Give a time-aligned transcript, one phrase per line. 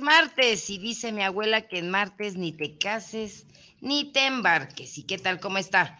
[0.00, 3.46] martes y dice mi abuela que en martes ni te cases
[3.80, 4.98] ni te embarques.
[4.98, 5.40] ¿Y qué tal?
[5.40, 5.98] ¿Cómo está?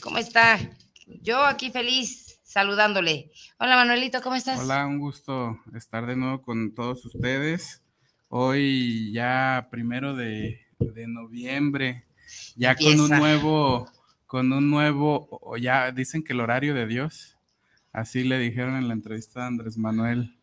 [0.00, 0.58] ¿Cómo está?
[1.06, 3.32] Yo aquí feliz saludándole.
[3.58, 4.60] Hola Manuelito, ¿cómo estás?
[4.60, 7.82] Hola, un gusto estar de nuevo con todos ustedes.
[8.28, 10.60] Hoy ya primero de,
[11.06, 12.04] noviembre,
[12.56, 13.90] ya con un nuevo,
[14.26, 17.36] con un nuevo, ya dicen que el horario de Dios,
[17.92, 20.36] así le dijeron en la entrevista a Andrés Manuel,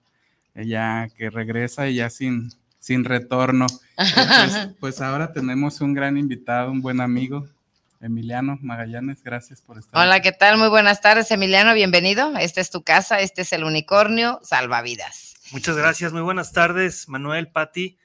[0.56, 3.67] ya que regresa y ya sin, sin retorno.
[4.02, 7.48] Pues, pues, ahora tenemos un gran invitado, un buen amigo,
[7.99, 9.22] Emiliano Magallanes.
[9.22, 10.02] Gracias por estar.
[10.02, 10.58] Hola, ¿qué tal?
[10.58, 11.75] Muy buenas tardes, Emiliano.
[11.75, 12.36] Bienvenido.
[12.36, 15.36] Esta es tu casa, este es el unicornio salvavidas.
[15.52, 16.14] Muchas gracias.
[16.14, 18.00] Muy buenas tardes, Manuel, Pati.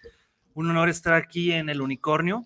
[0.53, 2.45] Un honor estar aquí en el unicornio.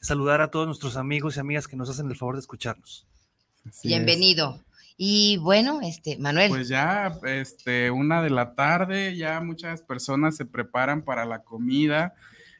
[0.00, 3.06] Saludar a todos nuestros amigos y amigas que nos hacen el favor de escucharnos.
[3.84, 4.60] Bienvenido.
[5.04, 6.48] Y bueno, este, Manuel.
[6.50, 12.14] Pues ya, este, una de la tarde, ya muchas personas se preparan para la comida,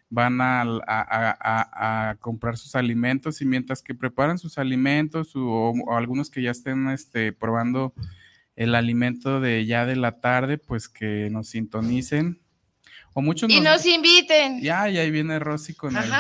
[0.09, 6.51] van a, comprar sus alimentos y mientras que preparan sus alimentos o, algunos que ya
[6.51, 7.95] estén este, probando
[8.57, 12.43] el alimento de ya de la tarde, pues que nos sintonicen.
[13.15, 14.61] O muchos y nos, inviten.
[14.61, 16.11] Ya, y ahí viene Rosy con el,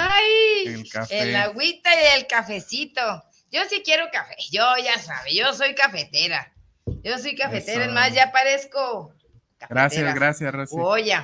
[0.66, 1.30] el café.
[1.30, 3.24] El agüita y el cafecito.
[3.52, 4.34] Yo sí quiero café.
[4.50, 6.52] Yo ya sabe, yo soy cafetera.
[7.04, 9.14] Yo soy cafetera, es más, ya parezco.
[9.68, 10.76] Gracias, gracias, Rosy.
[10.78, 11.16] Oye.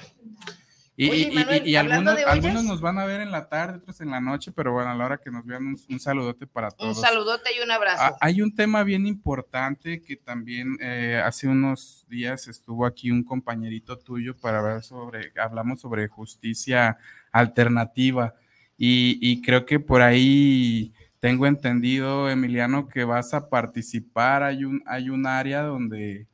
[1.00, 4.90] Y, algunos, nos van a ver en la tarde, otros en la noche, pero bueno,
[4.90, 6.96] a la hora que nos vean, un, saludote para todos.
[6.96, 8.02] Un saludote y un abrazo.
[8.02, 13.22] Ah, hay un tema bien importante que también eh, hace unos días estuvo aquí un
[13.22, 16.98] compañerito tuyo para ver sobre, hablamos sobre justicia
[17.30, 18.34] alternativa
[18.76, 24.42] y creo que por ahí tengo entendido, Emiliano, que vas a participar.
[24.42, 26.26] Hay un, hay un área donde,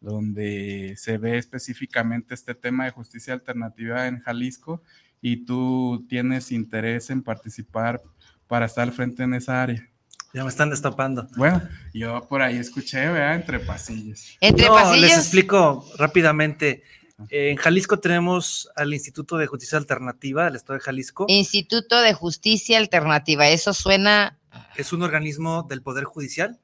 [0.00, 4.82] donde se ve específicamente este tema de justicia alternativa en Jalisco
[5.20, 8.02] y tú tienes interés en participar
[8.48, 9.88] para estar al frente en esa área.
[10.34, 11.28] Ya me están destapando.
[11.36, 14.36] Bueno, yo por ahí escuché, vea, entre pasillos.
[14.40, 15.00] Entre pasillos.
[15.00, 16.82] Les explico rápidamente.
[17.30, 21.26] En Jalisco tenemos al Instituto de Justicia Alternativa del Estado de Jalisco.
[21.28, 24.38] Instituto de Justicia Alternativa, eso suena...
[24.76, 26.60] Es un organismo del Poder Judicial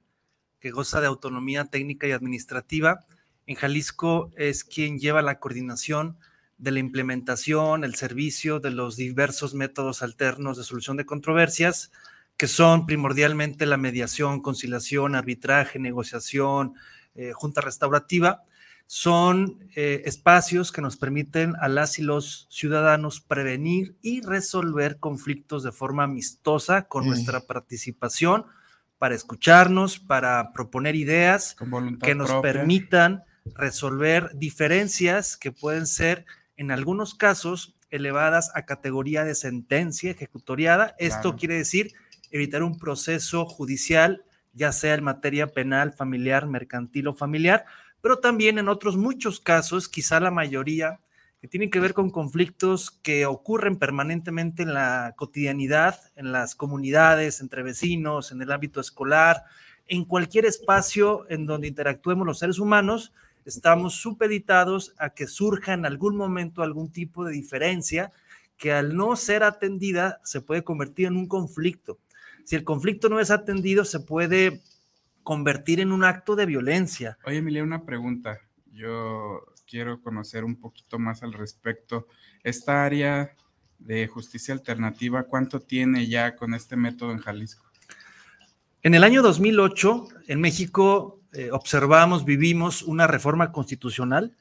[0.60, 3.06] que goza de autonomía técnica y administrativa.
[3.46, 6.18] En Jalisco es quien lleva la coordinación
[6.58, 11.92] de la implementación, el servicio de los diversos métodos alternos de solución de controversias,
[12.36, 16.74] que son primordialmente la mediación, conciliación, arbitraje, negociación,
[17.14, 18.42] eh, junta restaurativa,
[18.90, 25.62] son eh, espacios que nos permiten a las y los ciudadanos prevenir y resolver conflictos
[25.62, 28.46] de forma amistosa con nuestra participación
[28.96, 31.54] para escucharnos, para proponer ideas
[32.02, 36.24] que nos permitan resolver diferencias que pueden ser
[36.56, 40.94] en algunos casos elevadas a categoría de sentencia ejecutoriada.
[40.98, 41.92] Esto quiere decir
[42.30, 47.66] evitar un proceso judicial, ya sea en materia penal, familiar, mercantil o familiar,
[48.00, 51.00] pero también en otros muchos casos, quizá la mayoría,
[51.40, 57.40] que tienen que ver con conflictos que ocurren permanentemente en la cotidianidad, en las comunidades,
[57.40, 59.44] entre vecinos, en el ámbito escolar,
[59.86, 63.12] en cualquier espacio en donde interactuemos los seres humanos,
[63.44, 68.12] estamos supeditados a que surja en algún momento algún tipo de diferencia
[68.58, 71.98] que al no ser atendida se puede convertir en un conflicto.
[72.44, 74.60] Si el conflicto no es atendido, se puede
[75.28, 77.18] convertir en un acto de violencia.
[77.26, 78.40] Oye, Emilia, una pregunta.
[78.72, 82.06] Yo quiero conocer un poquito más al respecto.
[82.42, 83.36] Esta área
[83.78, 87.66] de justicia alternativa, ¿cuánto tiene ya con este método en Jalisco?
[88.82, 94.34] En el año 2008, en México, eh, observamos, vivimos una reforma constitucional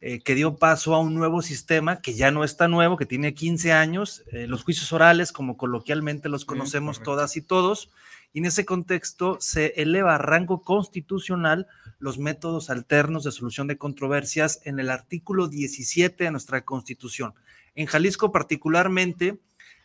[0.00, 3.34] eh, que dio paso a un nuevo sistema que ya no está nuevo, que tiene
[3.34, 7.90] 15 años, eh, los juicios orales, como coloquialmente los conocemos todas y todos,
[8.32, 11.66] y en ese contexto se eleva a rango constitucional
[11.98, 17.34] los métodos alternos de solución de controversias en el artículo 17 de nuestra Constitución.
[17.74, 19.38] En Jalisco particularmente,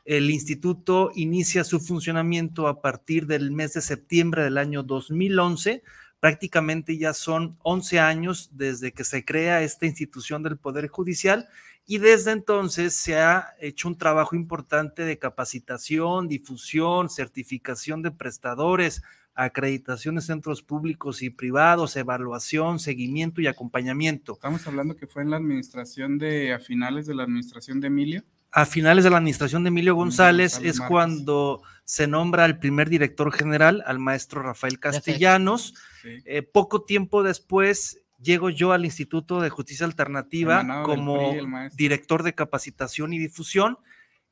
[0.05, 5.83] el instituto inicia su funcionamiento a partir del mes de septiembre del año 2011.
[6.21, 11.49] Prácticamente ya son 11 años desde que se crea esta institución del Poder Judicial
[11.89, 19.01] y desde entonces se ha hecho un trabajo importante de capacitación, difusión, certificación de prestadores,
[19.33, 24.33] acreditación de centros públicos y privados, evaluación, seguimiento y acompañamiento.
[24.33, 28.23] Estamos hablando que fue en la administración de, a finales de la administración de Emilio.
[28.51, 32.89] A finales de la administración de Emilio González, González es cuando se nombra al primer
[32.89, 35.73] director general, al maestro Rafael Castellanos.
[36.01, 36.17] Sí.
[36.25, 42.35] Eh, poco tiempo después llego yo al Instituto de Justicia Alternativa como PRI, director de
[42.35, 43.77] capacitación y difusión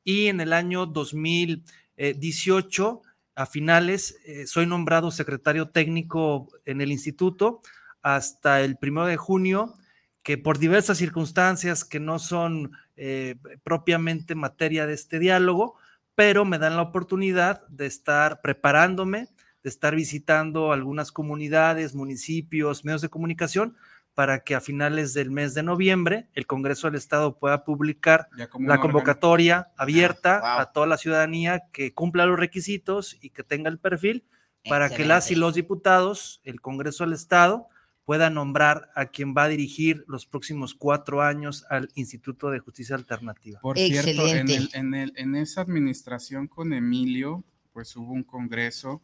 [0.06, 3.02] y en el año 2018,
[3.34, 7.60] a finales, eh, soy nombrado secretario técnico en el instituto
[8.02, 9.74] hasta el primero de junio,
[10.22, 13.34] que por diversas circunstancias que no son eh,
[13.64, 15.74] propiamente materia de este diálogo,
[16.14, 19.26] pero me dan la oportunidad de estar preparándome
[19.66, 23.76] de estar visitando algunas comunidades, municipios, medios de comunicación,
[24.14, 28.78] para que a finales del mes de noviembre el Congreso del Estado pueda publicar la
[28.78, 29.74] convocatoria órgano.
[29.76, 30.60] abierta wow.
[30.60, 34.24] a toda la ciudadanía que cumpla los requisitos y que tenga el perfil
[34.68, 35.02] para Excelente.
[35.02, 37.66] que las y los diputados, el Congreso del Estado,
[38.04, 42.94] pueda nombrar a quien va a dirigir los próximos cuatro años al Instituto de Justicia
[42.94, 43.58] Alternativa.
[43.58, 44.12] Por Excelente.
[44.12, 47.42] cierto, en, el, en, el, en esa administración con Emilio,
[47.72, 49.02] pues hubo un congreso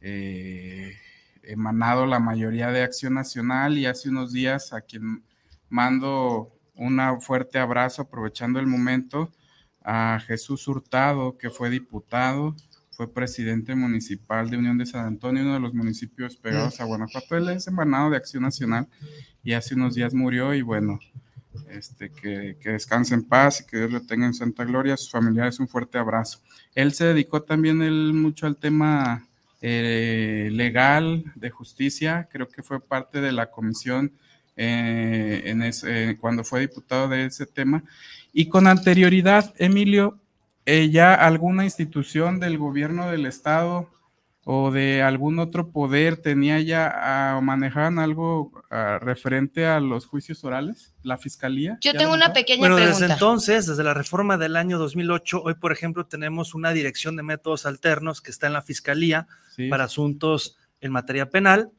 [0.00, 0.96] eh,
[1.42, 5.24] emanado la mayoría de Acción Nacional y hace unos días a quien
[5.68, 9.32] mando un fuerte abrazo aprovechando el momento
[9.82, 12.56] a Jesús Hurtado, que fue diputado,
[12.90, 17.36] fue presidente municipal de Unión de San Antonio, uno de los municipios pegados a Guanajuato.
[17.36, 18.88] Él es emanado de Acción Nacional
[19.42, 20.98] y hace unos días murió y bueno,
[21.70, 24.94] este, que, que, descanse en paz y que Dios lo tenga en santa gloria.
[24.94, 26.40] A sus familiares un fuerte abrazo.
[26.74, 29.26] Él se dedicó también él, mucho al tema
[29.66, 34.12] eh, legal de justicia, creo que fue parte de la comisión
[34.56, 37.82] eh, en ese, eh, cuando fue diputado de ese tema.
[38.30, 40.18] Y con anterioridad, Emilio,
[40.66, 43.88] eh, ya alguna institución del gobierno del estado
[44.44, 50.44] o de algún otro poder tenía ya o manejaban algo uh, referente a los juicios
[50.44, 51.78] orales, la fiscalía.
[51.80, 52.98] Yo tengo una pequeña bueno, pregunta.
[53.00, 57.22] desde entonces, desde la reforma del año 2008, hoy por ejemplo tenemos una dirección de
[57.22, 59.26] métodos alternos que está en la fiscalía
[59.56, 59.68] sí.
[59.68, 61.70] para asuntos en materia penal.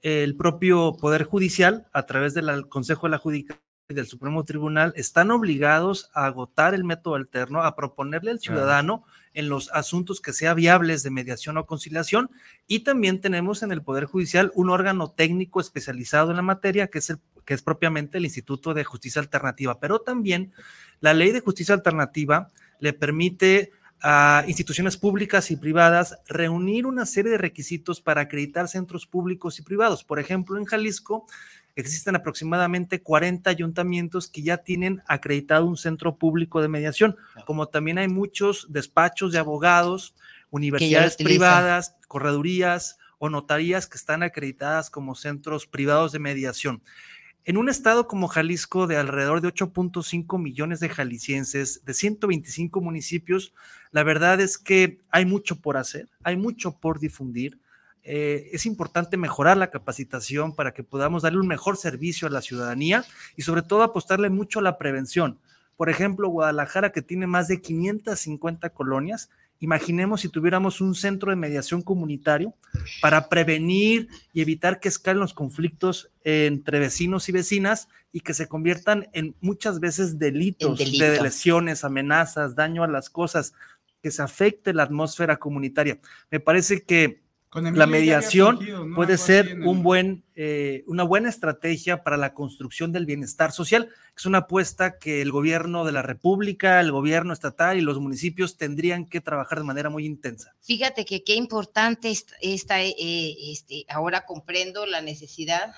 [0.00, 4.92] El propio Poder Judicial, a través del Consejo de la Judicatura y del Supremo Tribunal,
[4.96, 10.32] están obligados a agotar el método alterno, a proponerle al ciudadano en los asuntos que
[10.32, 12.30] sea viables de mediación o conciliación.
[12.66, 16.98] Y también tenemos en el Poder Judicial un órgano técnico especializado en la materia, que
[16.98, 19.78] es, el, que es propiamente el Instituto de Justicia Alternativa.
[19.78, 20.52] Pero también
[21.00, 22.50] la ley de justicia alternativa
[22.80, 23.70] le permite
[24.02, 29.62] a instituciones públicas y privadas reunir una serie de requisitos para acreditar centros públicos y
[29.62, 30.02] privados.
[30.02, 31.26] Por ejemplo, en Jalisco
[31.76, 37.98] existen aproximadamente 40 ayuntamientos que ya tienen acreditado un centro público de mediación, como también
[37.98, 40.14] hay muchos despachos de abogados,
[40.50, 46.82] universidades privadas, corredurías o notarías que están acreditadas como centros privados de mediación.
[47.44, 53.54] En un estado como Jalisco de alrededor de 8.5 millones de jaliscienses, de 125 municipios,
[53.92, 57.60] la verdad es que hay mucho por hacer, hay mucho por difundir.
[58.08, 62.40] Eh, es importante mejorar la capacitación para que podamos darle un mejor servicio a la
[62.40, 63.04] ciudadanía
[63.36, 65.40] y sobre todo apostarle mucho a la prevención.
[65.76, 71.36] Por ejemplo, Guadalajara, que tiene más de 550 colonias, imaginemos si tuviéramos un centro de
[71.36, 72.54] mediación comunitario
[73.02, 78.46] para prevenir y evitar que escalen los conflictos entre vecinos y vecinas y que se
[78.46, 81.04] conviertan en muchas veces delitos delito.
[81.04, 83.52] de lesiones, amenazas, daño a las cosas,
[84.00, 85.98] que se afecte la atmósfera comunitaria.
[86.30, 87.25] Me parece que
[87.60, 88.94] la mediación surgido, ¿no?
[88.94, 89.62] puede Algo ser el...
[89.66, 93.88] un buen, eh, una buena estrategia para la construcción del bienestar social.
[94.16, 98.56] Es una apuesta que el gobierno de la República, el gobierno estatal y los municipios
[98.56, 100.54] tendrían que trabajar de manera muy intensa.
[100.60, 102.94] Fíjate que qué importante esta, eh,
[103.50, 105.72] este, ahora comprendo la necesidad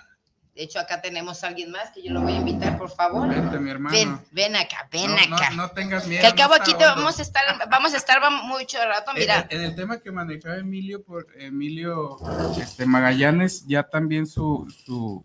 [0.59, 3.29] de hecho, acá tenemos a alguien más que yo lo voy a invitar, por favor.
[3.29, 3.97] Vente, mi hermano.
[3.97, 5.51] Ven, ven acá, ven no, acá.
[5.51, 6.21] No, no, tengas miedo.
[6.21, 9.47] Que al cabo aquí te vamos a estar, vamos a estar mucho rato, mira.
[9.51, 12.17] En, en, el tema que manejaba Emilio, por Emilio
[12.61, 15.25] este, Magallanes, ya también su, su,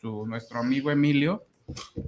[0.00, 1.44] su nuestro amigo Emilio,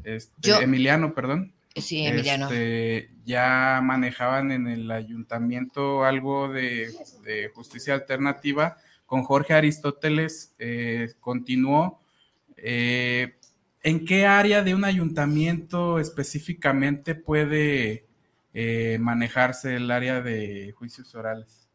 [0.02, 1.52] este, yo, Emiliano, perdón.
[1.76, 2.46] Sí, Emiliano.
[2.46, 8.78] Este, ya manejaban en el ayuntamiento algo de, de justicia alternativa.
[9.04, 12.01] Con Jorge Aristóteles eh, continuó
[12.62, 13.34] eh,
[13.82, 18.06] ¿En qué área de un ayuntamiento específicamente puede
[18.54, 21.68] eh, manejarse el área de juicios orales?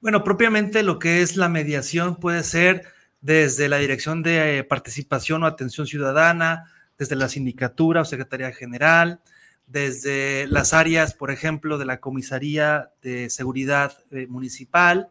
[0.00, 2.86] Bueno, propiamente lo que es la mediación puede ser
[3.20, 9.20] desde la Dirección de Participación o Atención Ciudadana, desde la sindicatura o secretaría general,
[9.68, 15.08] desde las áreas, por ejemplo, de la comisaría de seguridad eh, municipal,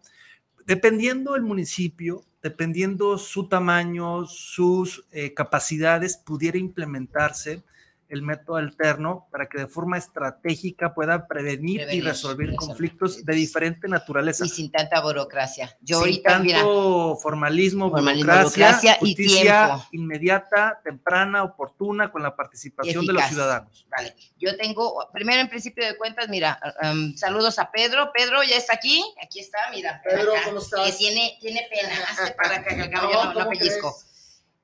[0.66, 7.64] dependiendo el municipio, dependiendo su tamaño, sus eh, capacidades, pudiera implementarse
[8.10, 13.88] el método alterno para que de forma estratégica pueda prevenir, y resolver conflictos de diferente
[13.88, 14.46] naturaleza.
[14.46, 15.78] Y sin tanta burocracia.
[15.82, 23.86] Yo sin tanto formalismo, burocracia, justicia inmediata, temprana, oportuna, con la participación de los ciudadanos.
[23.90, 24.16] Vale.
[24.38, 28.12] Yo tengo, primero en principio de cuentas, mira, um, saludos a Pedro.
[28.14, 29.04] Pedro, ¿ya está aquí?
[29.24, 30.02] Aquí está, mira.
[30.04, 30.86] Pedro, ¿cómo estás?
[30.86, 31.96] Que tiene, tiene pena.
[32.38, 33.96] Para que cabo no, no pellizco.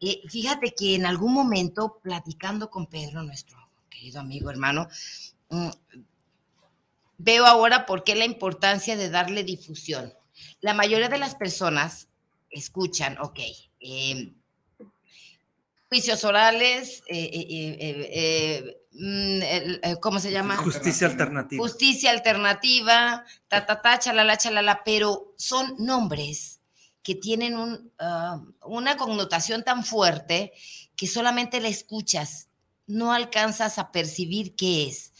[0.05, 3.57] Eh, fíjate que en algún momento, platicando con Pedro, nuestro
[3.89, 4.89] querido amigo, hermano,
[5.49, 5.69] mm,
[7.19, 10.13] veo ahora por qué la importancia de darle difusión.
[10.59, 12.09] La mayoría de las personas
[12.49, 13.39] escuchan, ok,
[13.79, 14.35] em,
[15.87, 17.29] juicios orales, eh,
[18.11, 20.57] eh, mm, ¿cómo se llama?
[20.57, 21.63] Justicia alternativa.
[21.63, 26.59] Justicia alternativa, ta, ta, ta, chalala, chalala, pero son nombres
[27.03, 30.53] que tienen ah, una connotación tan fuerte
[30.95, 32.47] que solamente la escuchas,
[32.87, 35.11] no alcanzas a percibir qué es.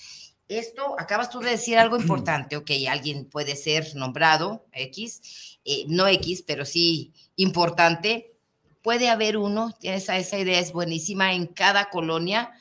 [0.47, 6.07] Esto, acabas tú de decir algo importante, ok, alguien puede ser nombrado X, eh, no
[6.07, 8.35] X, pero sí importante.
[8.81, 12.51] Puede haber uno, esa, esa idea es buenísima en cada colonia,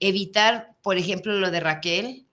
[0.00, 2.26] evitar, por ejemplo, lo de Raquel,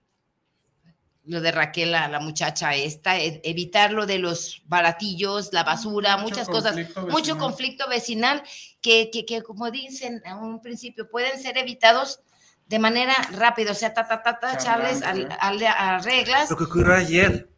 [1.24, 6.16] lo de Raquel, la, la muchacha esta, e, evitar lo de los baratillos, la basura,
[6.16, 6.76] muchas cosas,
[7.08, 8.42] mucho conflicto vecinal
[8.80, 12.20] que, que, que, como dicen a un principio, pueden ser evitados
[12.66, 16.50] de manera rápida, o sea, ta, ta, ta, ta, echarles a, reglas.
[16.50, 17.48] Lo que ocurrió ayer.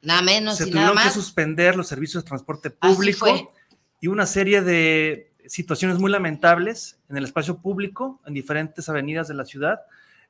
[0.00, 1.14] Nada menos Se y tuvieron nada más.
[1.14, 3.54] que suspender los servicios de transporte público
[4.00, 9.34] y una serie de situaciones muy lamentables en el espacio público, en diferentes avenidas de
[9.34, 9.80] la ciudad,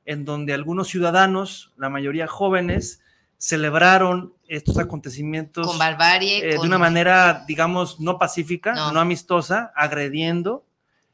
[0.05, 3.01] en donde algunos ciudadanos, la mayoría jóvenes,
[3.37, 10.65] celebraron estos acontecimientos con barbarie, eh, de una manera, digamos, no pacífica, no, amistosa, agrediendo,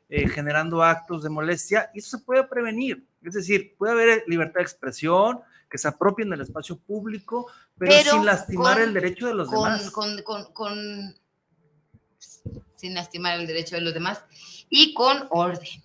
[0.10, 3.04] eh, generando actos de molestia, y eso se puede prevenir.
[3.24, 8.26] Es decir, puede haber libertad de expresión, que se apropien del espacio público, pero, sin
[8.26, 9.92] lastimar el derecho de los demás.
[9.92, 11.16] Con, con,
[12.76, 14.24] sin lastimar el derecho de los demás
[14.70, 15.84] y con orden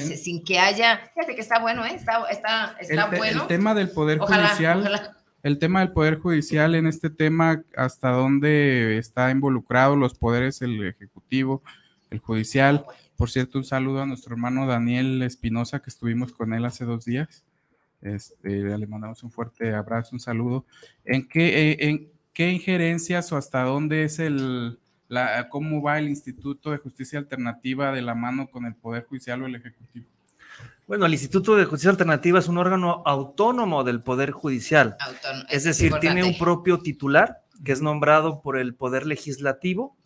[0.00, 1.94] sin que haya, fíjate que está bueno, ¿eh?
[1.94, 3.42] está, está, está el, bueno.
[3.42, 8.98] El tema del Poder Judicial, el tema del Poder Judicial en este tema, hasta dónde
[8.98, 11.62] está involucrado los poderes, el Ejecutivo,
[12.10, 12.84] el Judicial.
[13.16, 17.04] Por cierto, un saludo a nuestro hermano Daniel Espinosa, que estuvimos con él hace dos
[17.04, 17.44] días.
[18.00, 20.66] Este, le mandamos un fuerte abrazo, un saludo.
[21.04, 24.78] ¿En qué, eh, en qué injerencias o hasta dónde es el,
[25.48, 29.46] cómo va el Instituto de Justicia Alternativa de la mano con el Poder Judicial o
[29.46, 30.06] el Ejecutivo.
[30.86, 34.96] Bueno, el Instituto de Justicia Alternativa es un órgano autónomo del Poder Judicial.
[35.48, 39.96] es decir, tiene un propio titular que es nombrado por el Poder Legislativo,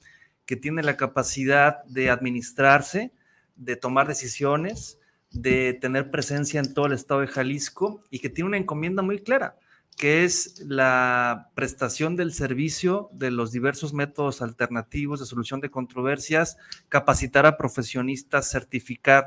[0.45, 3.13] que tiene la capacidad de administrarse,
[3.57, 4.99] de tomar decisiones,
[5.31, 9.21] de tener presencia en todo el estado de Jalisco y que tiene una encomienda muy
[9.21, 9.57] clara
[9.97, 16.59] que es la prestación del servicio de los diversos métodos alternativos de solución de controversias,
[16.91, 19.25] capacitar a profesionistas, certificar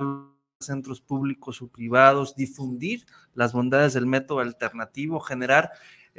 [0.60, 5.72] centros públicos o privados, difundir las bondades del método alternativo, generar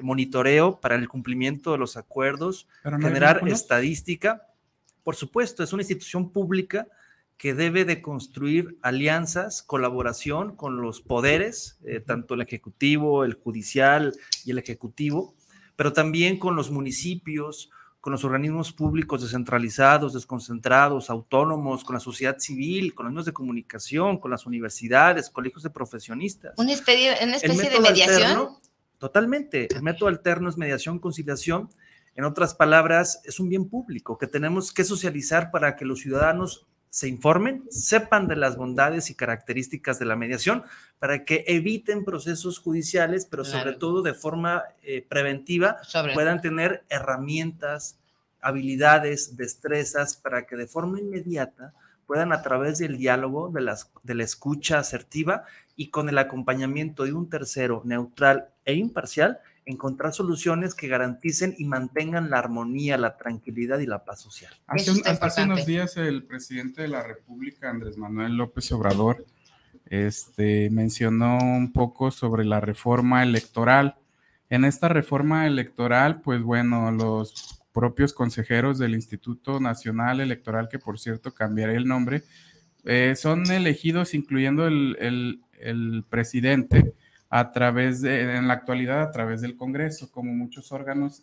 [0.02, 4.48] monitoreo para el cumplimiento de los acuerdos, generar estadística.
[5.04, 6.88] Por supuesto, es una institución pública
[7.40, 14.12] que debe de construir alianzas, colaboración con los poderes, eh, tanto el ejecutivo, el judicial
[14.44, 15.34] y el ejecutivo,
[15.74, 17.70] pero también con los municipios,
[18.02, 23.32] con los organismos públicos descentralizados, desconcentrados, autónomos, con la sociedad civil, con los medios de
[23.32, 26.52] comunicación, con las universidades, colegios de profesionistas.
[26.58, 28.50] ¿Una especie, de mediación?
[28.98, 29.66] totalmente.
[29.74, 31.70] El método alterno es mediación, conciliación.
[32.16, 36.66] En otras palabras, es un bien público que tenemos que socializar para que los ciudadanos
[36.90, 40.64] se informen, sepan de las bondades y características de la mediación
[40.98, 45.78] para que eviten procesos judiciales, pero sobre todo de forma eh, preventiva
[46.14, 47.96] puedan tener herramientas,
[48.40, 51.72] habilidades, destrezas para que de forma inmediata
[52.06, 55.44] puedan a través del diálogo, de, las, de la escucha asertiva
[55.76, 59.38] y con el acompañamiento de un tercero neutral e imparcial,
[59.70, 64.52] encontrar soluciones que garanticen y mantengan la armonía, la tranquilidad y la paz social.
[64.66, 69.24] Hace, hace unos días el presidente de la República, Andrés Manuel López Obrador,
[69.86, 73.96] este, mencionó un poco sobre la reforma electoral.
[74.48, 80.98] En esta reforma electoral, pues bueno, los propios consejeros del Instituto Nacional Electoral, que por
[80.98, 82.22] cierto cambiaré el nombre,
[82.84, 86.94] Eh, son elegidos, incluyendo el, presidente,
[87.30, 91.22] a través de, en la actualidad, a través del Congreso, como muchos órganos,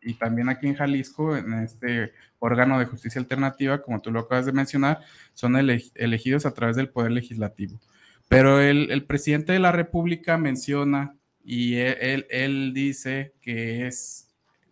[0.00, 4.46] y también aquí en Jalisco, en este órgano de justicia alternativa, como tú lo acabas
[4.46, 5.00] de mencionar,
[5.32, 7.80] son elegidos a través del Poder Legislativo.
[8.28, 14.28] Pero el, presidente de la República menciona y él, él dice que es,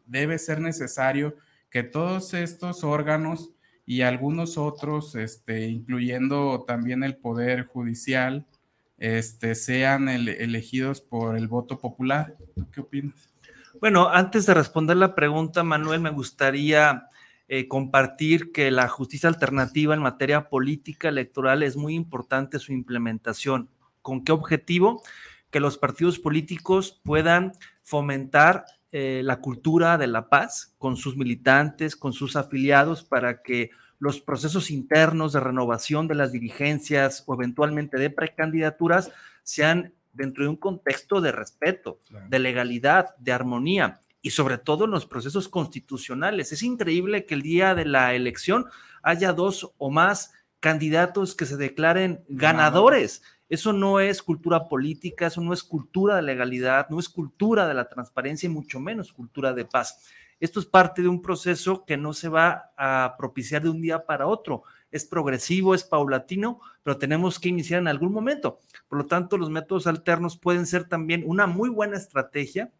[0.07, 1.37] debe ser necesario
[1.71, 3.51] que todos estos órganos
[3.85, 8.47] y algunos otros, este, incluyendo también el Poder Judicial,
[9.03, 12.37] este, sean elegidos por el voto popular.
[12.73, 13.29] ¿Qué opinas?
[13.81, 17.09] Bueno, antes de responder la pregunta, Manuel, me gustaría
[17.49, 23.71] eh, compartir que la justicia alternativa en materia política electoral es muy importante su implementación.
[24.03, 25.03] ¿Con qué objetivo?
[25.51, 31.97] Que los partidos políticos puedan fomentar eh, la cultura de la paz con sus militantes,
[31.97, 33.71] con sus afiliados, para que
[34.03, 39.13] los procesos internos de renovación de las dirigencias o eventualmente de precandidaturas
[39.45, 44.91] sean dentro de un contexto de respeto, de legalidad, de armonía y sobre todo en
[44.91, 46.51] los procesos constitucionales.
[46.51, 48.67] Es increíble que el día de la elección
[49.05, 53.23] haya dos o más candidatos que se declaren ganadores.
[53.49, 57.75] Eso no es cultura política, eso no es cultura de legalidad, no es cultura de
[57.75, 60.03] la transparencia y mucho menos cultura de paz.
[60.43, 64.07] Esto es parte de un proceso que no se va a propiciar de un día
[64.07, 64.65] para otro.
[64.91, 68.59] Es progresivo, es paulatino, pero tenemos que iniciar en algún momento.
[68.89, 72.73] Por lo tanto, los métodos alternos pueden ser también una muy buena estrategia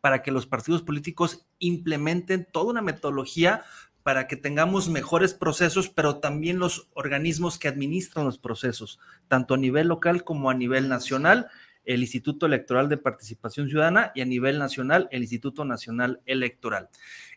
[0.00, 3.64] para que los partidos políticos implementen toda una metodología
[4.02, 9.58] para que tengamos mejores procesos, pero también los organismos que administran los procesos, tanto a
[9.58, 11.50] nivel local como a nivel nacional,
[11.84, 16.88] el Instituto Electoral de Participación Ciudadana y a nivel nacional, el Instituto Nacional Electoral.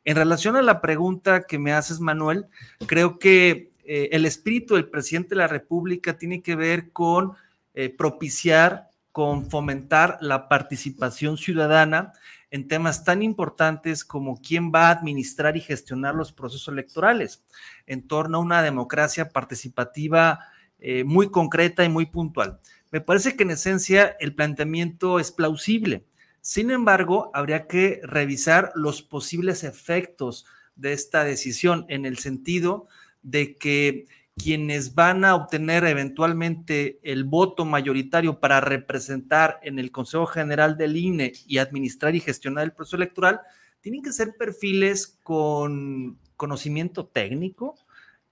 [0.06, 2.46] En relación a la pregunta que me haces, Manuel,
[2.86, 7.34] creo que eh, el espíritu del presidente de la República tiene que ver con
[7.74, 12.14] eh, propiciar, con fomentar la participación ciudadana
[12.52, 17.44] en temas tan importantes como quién va a administrar y gestionar los procesos electorales,
[17.86, 20.40] en torno a una democracia participativa
[20.80, 22.60] eh, muy concreta y muy puntual.
[22.92, 26.06] Me parece que en esencia el planteamiento es plausible.
[26.42, 30.46] Sin embargo, habría que revisar los posibles efectos
[30.76, 32.88] de esta decisión en el sentido
[33.22, 34.06] de que
[34.38, 40.96] quienes van a obtener eventualmente el voto mayoritario para representar en el Consejo General del
[40.96, 43.42] INE y administrar y gestionar el proceso electoral,
[43.82, 47.76] tienen que ser perfiles con conocimiento técnico,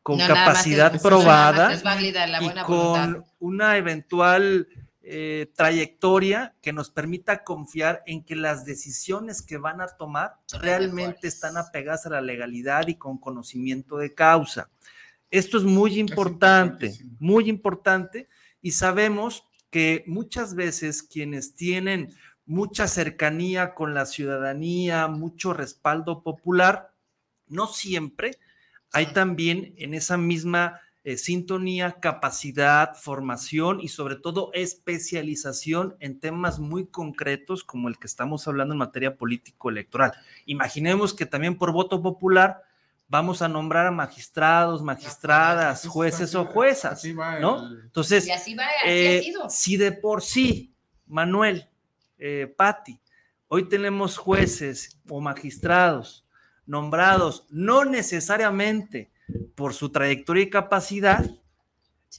[0.06, 1.74] con capacidad probada
[2.40, 4.68] y con una eventual
[5.02, 11.28] eh, trayectoria que nos permita confiar en que las decisiones que van a tomar realmente
[11.28, 14.70] están apegadas a la legalidad y con conocimiento de causa.
[15.32, 18.30] Esto es muy importante, muy importante,
[18.62, 22.14] y sabemos que muchas veces quienes tienen
[22.46, 26.92] mucha cercanía con la ciudadanía, mucho respaldo popular,
[27.48, 28.38] no siempre
[28.96, 36.60] hay también en esa misma eh, sintonía, capacidad, formación y sobre todo especialización en temas
[36.60, 40.14] muy concretos como el que estamos hablando en materia político-electoral.
[40.46, 42.64] Imaginemos que también por voto popular
[43.10, 47.04] vamos a nombrar a magistrados, magistradas, jueces o juezas,
[47.42, 47.70] ¿no?
[47.82, 48.30] Entonces,
[48.86, 50.74] eh, si de por sí,
[51.06, 51.68] Manuel,
[52.18, 52.98] eh, Patti,
[53.50, 56.25] hoy tenemos jueces o magistrados
[56.66, 59.12] nombrados no necesariamente
[59.56, 61.26] por su trayectoria y capacidad,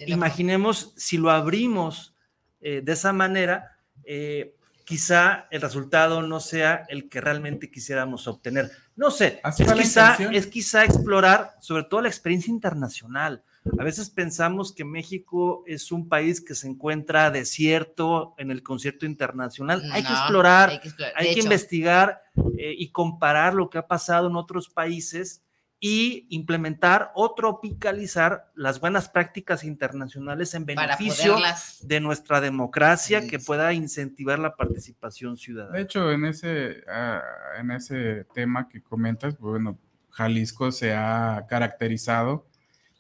[0.07, 2.15] imaginemos si lo abrimos
[2.61, 4.55] eh, de esa manera, eh,
[4.85, 8.71] quizá el resultado no sea el que realmente quisiéramos obtener.
[8.95, 13.43] No sé, es quizá, es quizá explorar sobre todo la experiencia internacional.
[13.79, 19.07] A veces pensamos que México es un país que se encuentra desierto en el concierto
[19.07, 19.83] internacional.
[19.93, 20.81] hay, que explorar,
[21.15, 22.23] hay que, investigar
[22.59, 25.43] eh, y comparar lo que ha pasado en otros países
[25.79, 31.37] y implementar o tropicalizar las buenas prácticas internacionales en beneficio
[31.83, 35.77] de nuestra democracia que pueda incentivar la participación ciudadana.
[35.77, 37.23] De hecho, en ese, ah,
[37.59, 39.79] en ese tema que comentas, bueno,
[40.11, 42.47] Jalisco se ha caracterizado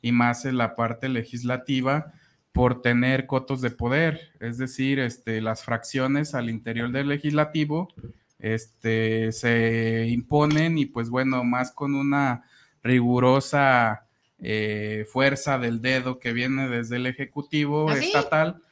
[0.06, 2.12] y más en la parte legislativa
[2.52, 7.88] por tener cotos de poder, es decir, este, las fracciones al interior del legislativo
[8.38, 12.44] este, se imponen y pues bueno, más con una
[12.84, 14.06] rigurosa
[14.38, 18.62] eh, fuerza del dedo que viene desde el Ejecutivo ¿Ah, estatal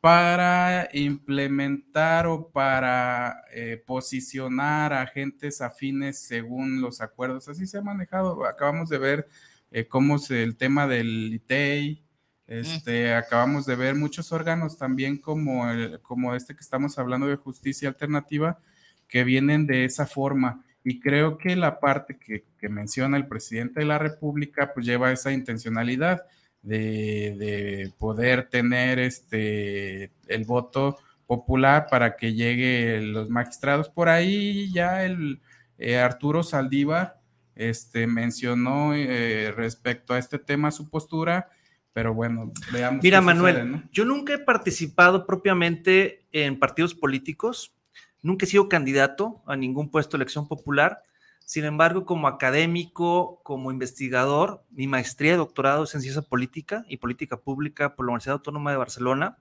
[0.00, 7.48] para implementar o para eh, posicionar agentes afines según los acuerdos.
[7.48, 8.44] Así se ha manejado.
[8.44, 9.28] Acabamos de ver
[9.74, 12.00] eh, cómo es el tema del ITEI,
[12.46, 17.34] Este, acabamos de ver muchos órganos también como, el, como este que estamos hablando de
[17.36, 18.60] justicia alternativa
[19.08, 20.64] que vienen de esa forma.
[20.84, 25.10] Y creo que la parte que, que menciona el presidente de la República pues lleva
[25.10, 26.22] esa intencionalidad
[26.62, 33.88] de, de, poder tener este, el voto popular para que llegue los magistrados.
[33.88, 35.40] Por ahí ya el
[35.78, 37.23] eh, Arturo Saldívar
[37.56, 41.50] este, mencionó eh, respecto a este tema su postura,
[41.92, 43.02] pero bueno, veamos.
[43.02, 43.82] Mira, Manuel, sucede, ¿no?
[43.92, 47.74] yo nunca he participado propiamente en partidos políticos,
[48.22, 51.02] nunca he sido candidato a ningún puesto de elección popular.
[51.46, 56.96] Sin embargo, como académico, como investigador, mi maestría y doctorado es en ciencia política y
[56.96, 59.36] política pública por la Universidad Autónoma de Barcelona.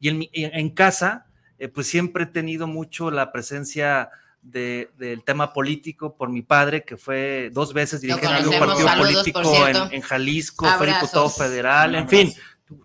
[0.00, 1.26] Y en, en casa,
[1.58, 4.10] eh, pues siempre he tenido mucho la presencia
[4.44, 8.86] de, del tema político por mi padre, que fue dos veces dirigente de un partido
[8.86, 10.78] Saludos, político en, en, Jalisco, Abrazos.
[10.78, 12.32] fue diputado federal, en fin,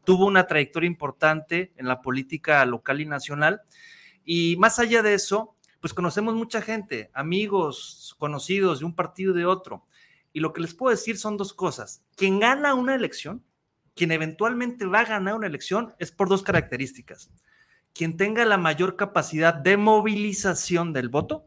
[0.06, 3.62] tuvo una trayectoria importante en la política local y nacional.
[4.24, 9.40] Y más allá de eso, pues conocemos mucha gente, amigos, conocidos de un partido y
[9.40, 9.86] de otro.
[10.32, 12.04] Y lo que les puedo decir son dos cosas.
[12.16, 13.44] Quien gana una elección,
[13.96, 17.32] quien eventualmente va a ganar una elección, es por dos características.
[17.94, 21.46] Quien tenga la mayor capacidad de movilización del voto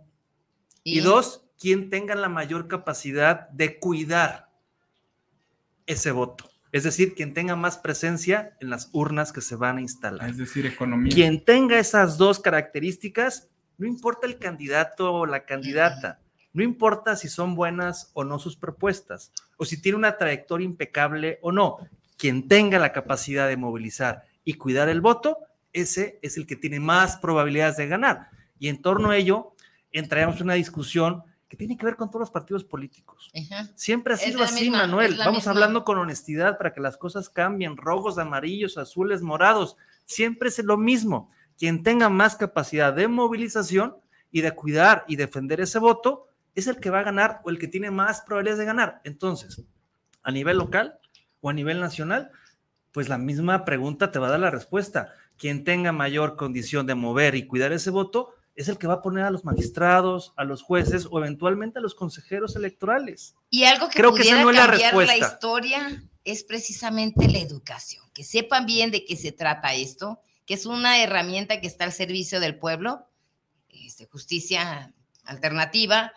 [0.85, 4.51] y, y dos, quien tenga la mayor capacidad de cuidar
[5.87, 6.53] ese voto.
[6.73, 10.29] Es decir, quien tenga más presencia en las urnas que se van a instalar.
[10.29, 11.13] Es decir, economía.
[11.15, 16.21] Quien tenga esas dos características, no importa el candidato o la candidata,
[16.55, 21.39] no importa si son buenas o no sus propuestas, o si tiene una trayectoria impecable
[21.43, 21.79] o no,
[22.17, 25.39] quien tenga la capacidad de movilizar y cuidar el voto,
[25.73, 28.31] ese es el que tiene más probabilidades de ganar.
[28.59, 29.55] Y en torno a ello,
[29.91, 33.31] entraremos en una discusión que tiene que ver con todos los partidos políticos.
[33.35, 33.69] Ajá.
[33.75, 35.17] Siempre ha sido así, misma, Manuel.
[35.19, 35.53] Vamos misma.
[35.53, 39.77] hablando con honestidad para que las cosas cambien, rojos, amarillos, azules, morados.
[40.07, 41.31] Siempre es lo mismo.
[41.59, 43.97] Quien tenga más capacidad de movilización
[44.31, 47.59] y de cuidar y defender ese voto es el que va a ganar o el
[47.59, 49.01] que tiene más probabilidades de ganar.
[49.05, 49.63] Entonces,
[50.23, 50.99] a nivel local
[51.41, 52.31] o a nivel nacional,
[52.93, 55.13] pues la misma pregunta te va a dar la respuesta.
[55.43, 59.03] Quien tenga mayor condición de mover y cuidar ese voto es el que va a
[59.03, 63.35] poner a los magistrados, a los jueces o eventualmente a los consejeros electorales.
[63.51, 65.19] Y algo que Creo que no es la respuesta.
[65.19, 70.55] la historia es precisamente la educación, que sepan bien de qué se trata esto, que
[70.55, 73.09] es una herramienta que está al servicio del pueblo,
[73.69, 76.13] este, justicia alternativa,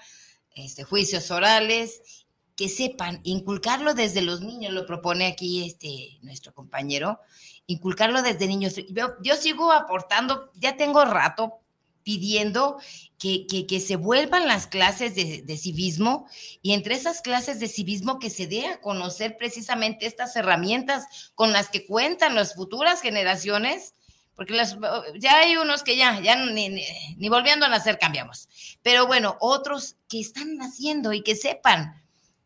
[0.54, 2.25] este, juicios orales,
[2.56, 7.20] que sepan inculcarlo desde los niños, lo propone aquí este, nuestro compañero,
[7.68, 8.76] inculcarlo desde niños.
[9.22, 11.60] Yo, sigo aportando, ya tengo rato
[12.04, 12.78] pidiendo
[13.18, 16.28] que, que, se vuelvan las clases de, de, civismo
[16.62, 21.52] y entre esas clases de civismo que se dé a conocer precisamente estas herramientas con
[21.52, 23.96] las que cuentan las futuras generaciones,
[24.36, 24.78] porque las,
[25.18, 28.50] ya hay unos que ya, ya ni, ni, volviendo a nacer cambiamos,
[28.84, 32.05] pero bueno, otros que están naciendo y que sepan,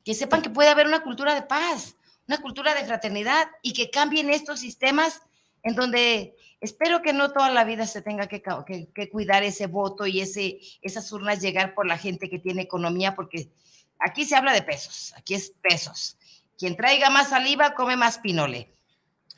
[0.09, 1.95] que sepan que puede haber una cultura de paz,
[2.27, 5.21] una cultura de fraternidad y que cambien estos sistemas
[5.61, 9.67] en donde espero que no toda la vida se tenga que, que, que, cuidar ese
[9.67, 13.51] voto y ese, esas urnas llegar por la gente que tiene economía, porque
[13.99, 16.17] aquí se habla de pesos, aquí es pesos.
[16.57, 18.73] Quien traiga más saliva come más pinole.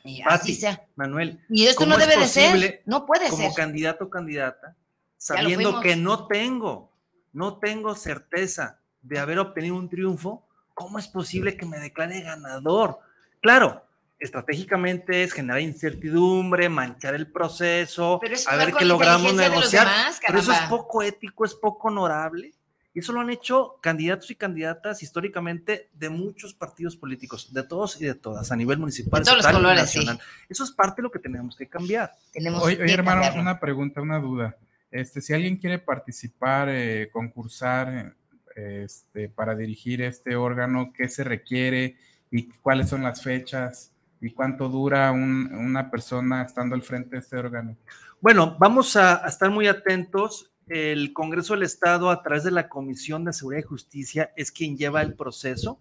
[0.06, 0.88] Y así sea.
[0.96, 1.44] Manuel.
[1.50, 3.46] Y esto no debe de ser, no puede como ser.
[3.48, 4.78] Como candidato o candidata,
[5.18, 6.94] sabiendo que no tengo,
[7.34, 13.00] no tengo certeza de haber obtenido un triunfo, ¿cómo es posible que me declare ganador?
[13.42, 13.86] Claro,
[14.20, 19.88] estratégicamente es generar incertidumbre, manchar el proceso, a ver qué logramos negociar.
[19.88, 22.54] Demás, pero eso es poco ético, es poco honorable.
[22.94, 28.00] Y eso lo han hecho candidatos y candidatas históricamente de muchos partidos políticos, de todos
[28.02, 30.18] y de todas, a nivel municipal, de todos los colores, nacional.
[30.18, 30.46] Sí.
[30.50, 32.12] Eso es parte de lo que tenemos que cambiar.
[32.34, 33.42] Tenemos oye, que oye hermano, cambiarlo.
[33.42, 34.58] una pregunta, una duda.
[34.92, 38.14] Este, si alguien quiere participar, eh, concursar
[38.62, 41.97] este, para dirigir este órgano, ¿qué se requiere
[42.30, 43.91] y cuáles son las fechas?
[44.19, 47.76] ¿Y cuánto dura un, una persona estando al frente de este órgano?
[48.21, 50.52] Bueno, vamos a, estar muy atentos.
[50.67, 54.78] El Congreso del Estado, a través de la Comisión de Seguridad y Justicia, es quien
[54.78, 55.80] lleva el proceso.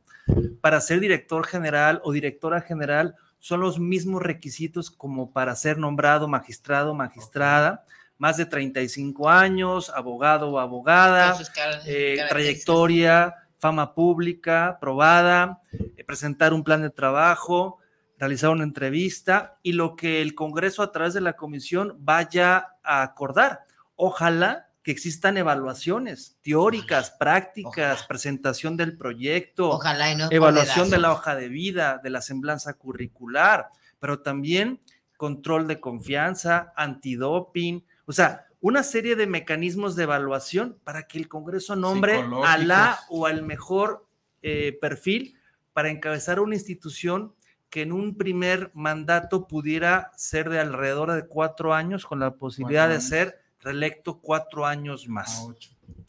[0.62, 6.28] Para ser director general o directora general son los mismos requisitos como para ser nombrado
[6.28, 7.84] magistrado magistrada.
[8.20, 11.38] Más de 35 años, abogado o abogada,
[11.86, 17.78] eh, trayectoria, fama pública, probada, eh, presentar un plan de trabajo,
[18.18, 23.00] realizar una entrevista y lo que el Congreso a través de la comisión vaya a
[23.00, 23.60] acordar.
[23.96, 28.06] Ojalá que existan evaluaciones teóricas, prácticas, ojalá.
[28.06, 33.68] presentación del proyecto, ojalá no evaluación de la hoja de vida, de la semblanza curricular,
[33.98, 34.78] pero también
[35.16, 41.28] control de confianza, antidoping, o sea, una serie de mecanismos de evaluación para que el
[41.28, 44.06] Congreso nombre a la o al mejor
[44.42, 45.36] eh, perfil
[45.72, 47.32] para encabezar una institución
[47.70, 52.88] que en un primer mandato pudiera ser de alrededor de cuatro años con la posibilidad
[52.88, 55.48] de ser reelecto cuatro años más.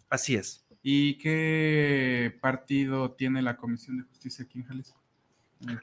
[0.10, 0.66] Así es.
[0.82, 5.01] ¿Y qué partido tiene la Comisión de Justicia aquí en Jalisco?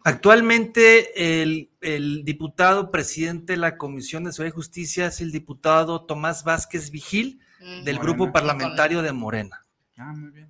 [0.05, 6.45] Actualmente el, diputado presidente de la Comisión de Seguridad y Justicia es el diputado Tomás
[6.45, 7.41] Vázquez Vigil
[7.85, 9.65] del grupo parlamentario de Morena.
[9.97, 10.49] Ah, muy bien.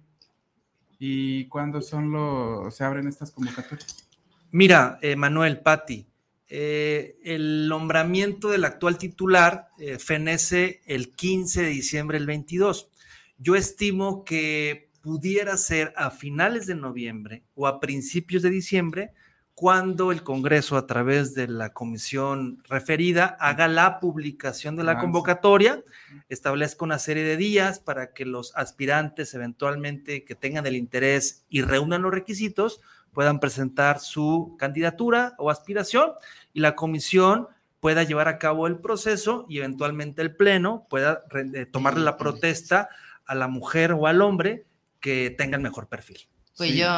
[0.99, 4.09] ¿Y cuándo son los, se abren estas convocatorias?
[4.51, 6.07] Mira, eh, Manuel Patti,
[6.49, 12.91] eh, el nombramiento del actual titular eh, fenece el 15 de diciembre del 22.
[13.39, 19.13] Yo estimo que pudiera ser a finales de noviembre o a principios de diciembre
[19.59, 25.83] cuando el Congreso, a través de la comisión referida, haga la publicación de la convocatoria,
[26.29, 31.63] establezca una serie de días para que los aspirantes eventualmente que tengan el interés y
[31.63, 32.81] reúnan los requisitos,
[33.13, 36.13] puedan presentar su candidatura o aspiración
[36.53, 37.49] y la comisión
[37.81, 42.91] pueda llevar a cabo el proceso y eventualmente el pleno pueda eh, tomarle la protesta
[43.27, 44.67] a la mujer o al hombre
[45.01, 46.29] que tenga el mejor perfil.
[46.59, 46.89] Pues yo,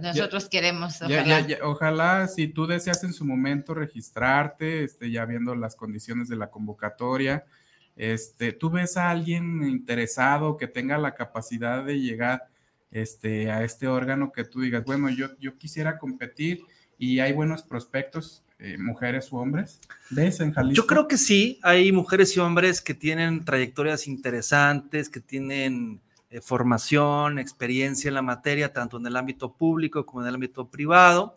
[0.00, 1.46] nosotros queremos, ojalá.
[1.62, 6.50] ojalá, si tú deseas en su momento registrarte, este, ya viendo las condiciones de la
[6.50, 7.44] convocatoria,
[7.94, 12.48] este, tú ves a alguien interesado que tenga la capacidad de llegar
[12.90, 16.64] este, a este órgano que tú digas, bueno, yo, yo quisiera competir
[16.98, 19.80] y hay buenos prospectos, eh, mujeres u hombres?
[20.10, 20.82] ¿Ves en Jalisco?
[20.82, 26.40] Yo creo que sí, hay mujeres y hombres que tienen trayectorias interesantes, que tienen eh,
[26.40, 31.34] formación, experiencia en la materia, tanto en el ámbito público como en el ámbito privado.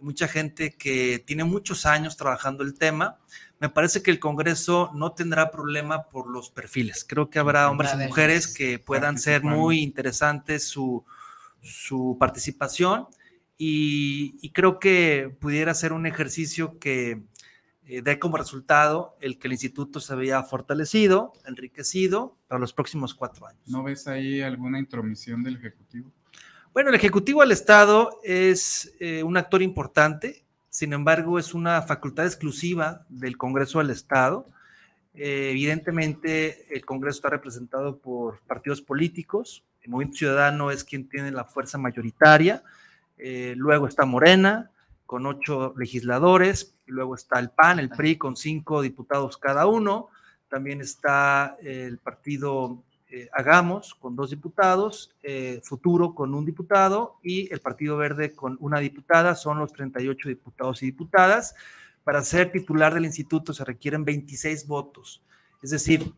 [0.00, 3.18] Mucha gente que tiene muchos años trabajando el tema
[3.60, 7.04] me parece que el Congreso no tendrá problema por los perfiles.
[7.06, 11.04] Creo que habrá hombres y mujeres que puedan ser muy interesantes su,
[12.20, 13.08] participación
[13.56, 17.22] y, creo que pudiera ser un ejercicio que
[17.88, 23.14] eh, dé como resultado el que el instituto se vea fortalecido, enriquecido para los próximos
[23.14, 23.62] cuatro años.
[23.66, 26.12] ¿No ves ahí alguna intromisión del Ejecutivo?
[26.72, 32.26] Bueno, el Ejecutivo al Estado es eh, un actor importante sin embargo, es una facultad
[32.26, 34.46] exclusiva del Congreso del Estado.
[35.14, 39.64] Eh, evidentemente, el Congreso está representado por partidos políticos.
[39.82, 42.62] El Movimiento Ciudadano es quien tiene la fuerza mayoritaria.
[43.16, 44.70] Eh, luego está Morena,
[45.08, 46.74] con ocho legisladores.
[46.86, 50.10] Y luego está el PAN, el PRI, con cinco diputados cada uno.
[50.50, 57.50] También está el partido eh, hagamos con dos diputados, eh, Futuro con un diputado y
[57.50, 61.54] el Partido Verde con una diputada, son los 38 diputados y diputadas.
[62.04, 65.22] Para ser titular del instituto se requieren 26 votos,
[65.62, 66.12] es decir,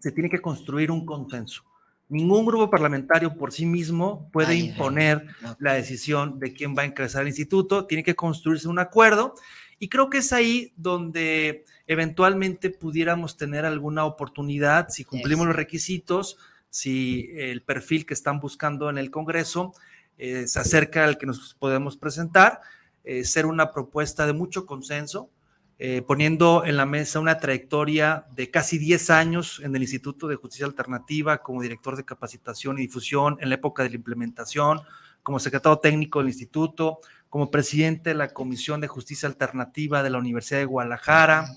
[0.00, 1.62] se tiene que construir un consenso.
[2.08, 5.26] Ningún grupo parlamentario por sí mismo puede imponer
[5.58, 9.34] la decisión de quién va a encabezar el instituto, tiene que construirse un acuerdo.
[9.78, 16.38] Y creo que es ahí donde eventualmente pudiéramos tener alguna oportunidad si cumplimos los requisitos,
[16.70, 19.72] si el perfil que están buscando en el Congreso
[20.18, 22.60] eh, se acerca al que nos podemos presentar,
[23.04, 25.30] eh, ser una propuesta de mucho consenso,
[25.78, 30.36] eh, poniendo en la mesa una trayectoria de casi 10 años en el Instituto de
[30.36, 34.80] Justicia Alternativa como director de capacitación y difusión en la época de la implementación,
[35.24, 40.18] como secretario técnico del instituto, como presidente de la Comisión de Justicia Alternativa de la
[40.18, 41.48] Universidad de Guadalajara,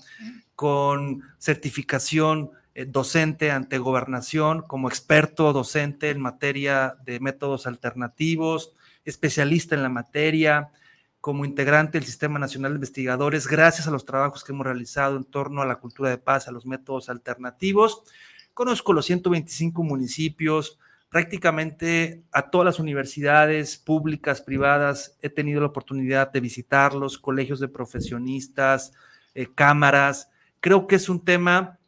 [0.56, 8.72] con certificación eh, docente ante gobernación, como experto docente en materia de métodos alternativos,
[9.04, 10.70] especialista en la materia,
[11.20, 15.24] como integrante del Sistema Nacional de Investigadores, gracias a los trabajos que hemos realizado en
[15.24, 18.02] torno a la cultura de paz, a los métodos alternativos.
[18.54, 20.78] Conozco los 125 municipios,
[21.08, 27.68] prácticamente a todas las universidades públicas, privadas, he tenido la oportunidad de visitarlos, colegios de
[27.68, 28.92] profesionistas,
[29.34, 30.30] eh, cámaras.
[30.60, 31.78] Creo que es un tema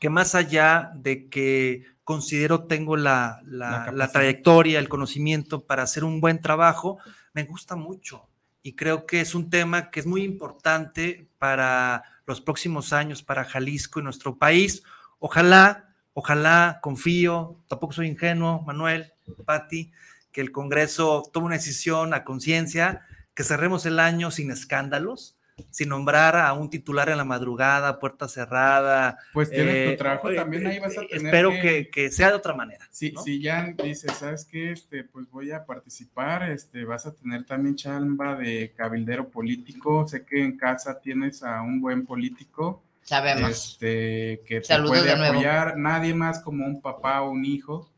[0.00, 6.20] que más allá de que considero tengo la, la trayectoria, el conocimiento para hacer un
[6.20, 6.98] buen trabajo,
[7.34, 8.28] me gusta mucho.
[8.68, 13.44] Y creo que es un tema que es muy importante para los próximos años, para
[13.44, 14.82] Jalisco y nuestro país.
[15.18, 15.88] Ojalá
[16.20, 19.12] Ojalá, confío, tampoco soy ingenuo, Manuel,
[19.44, 19.92] Patti,
[20.32, 25.37] que el Congreso tome una decisión a conciencia, que cerremos el año sin escándalos,
[25.70, 29.18] sin nombrar a un titular en la madrugada, puerta cerrada.
[29.32, 31.26] Pues tienes tu eh, trabajo, también ahí vas a tener.
[31.26, 32.86] Espero que, que, sea de otra manera.
[32.90, 34.72] Sí, si ya dices, ¿sabes qué?
[34.72, 40.06] Este, pues voy a participar, este, vas a tener también chamba de cabildero político.
[40.06, 42.82] Sé que en casa tienes a un buen político.
[43.02, 43.50] Sabemos.
[43.50, 47.90] Este, que te puede apoyar, nadie más como un papá o un hijo.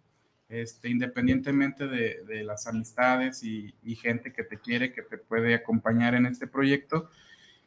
[0.49, 5.55] Este, independientemente de, de las amistades y, y, gente que te quiere, que te puede
[5.55, 7.09] acompañar en este proyecto,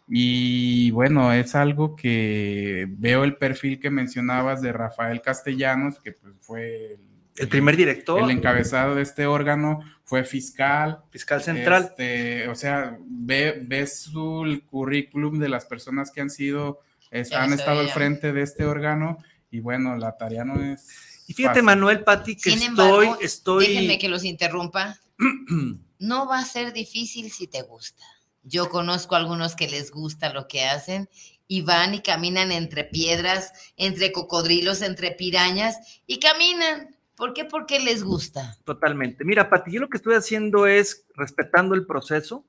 [0.07, 6.33] y bueno, es algo que veo el perfil que mencionabas de Rafael Castellanos, que pues
[6.41, 6.99] fue
[7.37, 8.21] el, primer director.
[8.21, 10.99] El encabezado de este órgano, fue fiscal.
[11.09, 11.83] Fiscal central.
[11.89, 17.53] Este, o sea, ve, ves su, el currículum de las personas que han sido, han
[17.53, 19.17] estado al frente de este órgano
[19.49, 21.23] y bueno, la tarea no es...
[21.27, 23.67] Y fíjate, Manuel Pati, que estoy, estoy...
[23.67, 24.99] Déjenme que los interrumpa.
[25.99, 28.03] no va a ser difícil si te gusta.
[28.43, 31.09] Yo conozco a algunos que les gusta lo que hacen
[31.47, 36.95] y van y caminan entre piedras, entre cocodrilos, entre pirañas y caminan.
[37.15, 37.45] ¿Por qué?
[37.45, 38.57] Porque les gusta.
[38.65, 39.23] Totalmente.
[39.23, 42.45] Mira, Pati, yo lo que estoy haciendo es respetando el proceso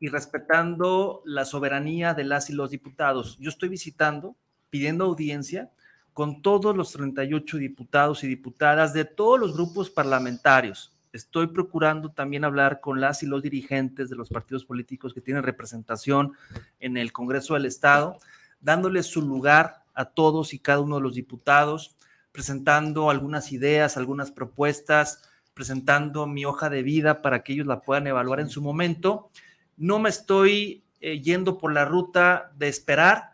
[0.00, 3.36] y respetando la soberanía de las y los diputados.
[3.38, 4.36] Yo estoy visitando,
[4.70, 5.70] pidiendo audiencia
[6.12, 12.44] con todos los 38 diputados y diputadas de todos los grupos parlamentarios estoy procurando también
[12.44, 16.32] hablar con las y los dirigentes de los partidos políticos que tienen representación
[16.80, 18.18] en el Congreso del Estado,
[18.60, 21.96] dándoles su lugar a todos y cada uno de los diputados,
[22.32, 25.22] presentando algunas ideas, algunas propuestas,
[25.54, 29.30] presentando mi hoja de vida para que ellos la puedan evaluar en su momento.
[29.76, 33.33] No me estoy eh, yendo por la ruta de esperar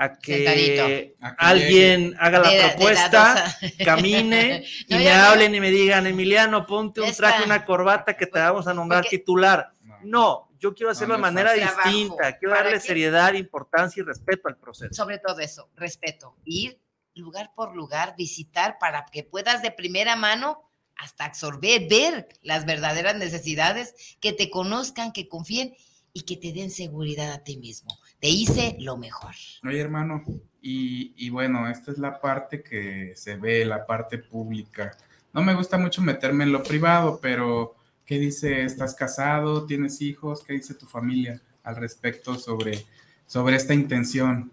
[0.00, 7.00] a que alguien haga la propuesta, camine y me hablen y me digan, Emiliano, ponte
[7.00, 9.72] un traje, una corbata que te vamos a nombrar titular.
[10.04, 14.94] No, yo quiero hacerlo de manera distinta, quiero darle seriedad, importancia y respeto al proceso.
[14.94, 16.36] Sobre todo eso, respeto.
[16.44, 16.80] Ir
[17.14, 20.62] lugar por lugar, visitar para que puedas de primera mano
[20.94, 25.74] hasta absorber, ver las verdaderas necesidades, que te conozcan, que confíen
[26.12, 27.98] y que te den seguridad a ti mismo.
[28.20, 29.34] Te hice lo mejor.
[29.64, 30.24] Oye, hermano,
[30.60, 34.96] y, bueno, esta es la parte que se ve, la parte pública.
[35.32, 38.64] No me gusta mucho meterme en lo privado, pero ¿qué dice?
[38.64, 39.66] ¿Estás casado?
[39.66, 40.42] ¿Tienes hijos?
[40.42, 42.84] ¿Qué dice tu familia al respecto sobre,
[43.26, 44.50] sobre esta intención?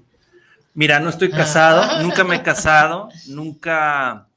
[0.74, 4.28] Mira, no estoy casado, nunca me he casado, nunca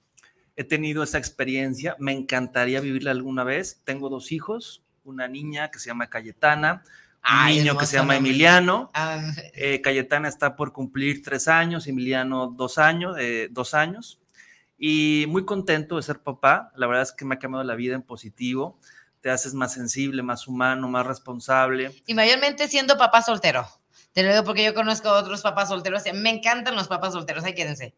[0.57, 1.97] he tenido esa experiencia.
[1.99, 3.81] Me encantaría vivirla alguna vez.
[3.85, 6.83] Tengo dos hijos, una niña que se llama Cayetana,
[7.31, 8.91] un niño que se llama Emiliano.
[8.95, 9.33] Ah.
[9.55, 14.19] Eh, Cayetana está por cumplir tres años, Emiliano dos años, eh, dos años.
[14.79, 16.73] Y muy contento de ser papá.
[16.77, 18.79] La verdad es que me ha cambiado la vida en positivo.
[19.21, 21.91] Te haces más sensible, más humano, más responsable.
[22.07, 23.67] Y mayormente siendo papá soltero.
[24.13, 26.03] Te lo digo porque yo conozco a otros papás solteros.
[26.15, 27.95] Me encantan los papás solteros, ahí quédense.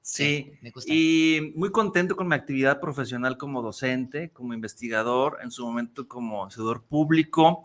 [0.00, 0.52] Sí,
[0.86, 6.48] y muy contento con mi actividad profesional como docente, como investigador, en su momento como
[6.48, 7.64] seguidor público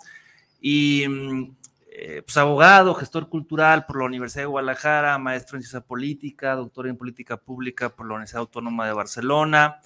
[0.61, 1.55] y mm,
[1.93, 6.87] eh, pues abogado, gestor cultural por la Universidad de Guadalajara, maestro en ciencia política, doctor
[6.87, 9.81] en política pública por la Universidad Autónoma de Barcelona,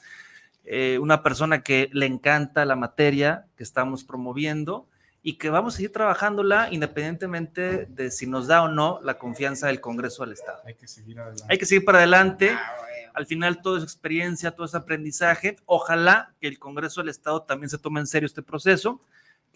[0.65, 4.87] eh, una persona que le encanta la materia que estamos promoviendo
[5.23, 9.67] y que vamos a seguir trabajándola independientemente de si nos da o no la confianza
[9.67, 10.61] del Congreso del Estado.
[10.65, 11.45] Hay que seguir adelante.
[11.49, 12.51] Hay que seguir para adelante.
[12.51, 12.75] Ah,
[13.15, 15.55] Al final, todo es experiencia, todo es aprendizaje.
[15.65, 19.01] Ojalá que el Congreso del Estado también se tome en serio este proceso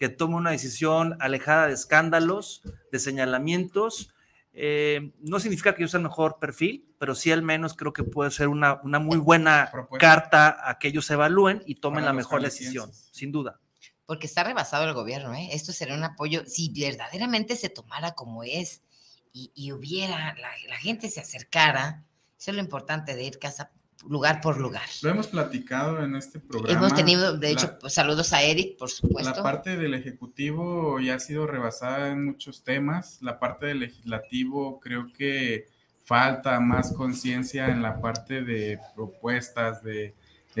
[0.00, 4.14] que tome una decisión alejada de escándalos, de señalamientos.
[4.54, 8.02] Eh, no significa que yo sea el mejor perfil, pero sí al menos creo que
[8.02, 12.40] puede ser una, una muy buena carta a que ellos evalúen y tomen la mejor
[12.40, 13.60] decisión, sin duda.
[14.06, 15.50] Porque está rebasado el gobierno, ¿eh?
[15.52, 18.80] Esto sería un apoyo, si verdaderamente se tomara como es
[19.34, 22.06] y, hubiera, la, la, gente se acercara,
[22.38, 23.70] eso es lo importante de ir casa
[24.08, 24.82] lugar por lugar.
[25.02, 26.78] Lo hemos platicado en este programa.
[26.78, 29.34] Hemos tenido, de hecho, pues, saludos a Eric, por supuesto.
[29.36, 33.18] La parte del Ejecutivo ya ha sido rebasada en muchos temas.
[33.20, 35.66] La parte del Legislativo creo que
[36.04, 40.14] falta más conciencia en la parte de propuestas, de,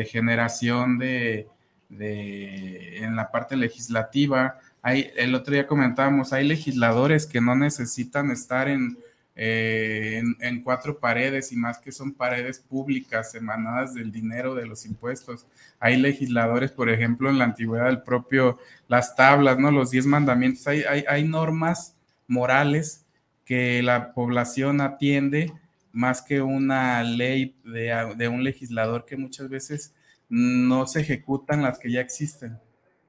[0.06, 1.48] generación de,
[1.88, 4.58] de, en la parte legislativa.
[4.80, 8.96] Hay, el otro día comentábamos, hay legisladores que no necesitan estar en
[9.42, 14.84] eh, en, cuatro paredes y más que son paredes públicas emanadas del dinero de los
[14.84, 15.46] impuestos.
[15.78, 19.70] Hay legisladores, por ejemplo, en la antigüedad del propio, las tablas, ¿no?
[19.70, 21.96] Los diez mandamientos, hay, hay, normas
[22.28, 23.06] morales
[23.46, 25.50] que la población atiende
[25.90, 29.94] más que una ley de, de, un legislador que muchas veces
[30.28, 32.58] no se ejecutan las que ya existen.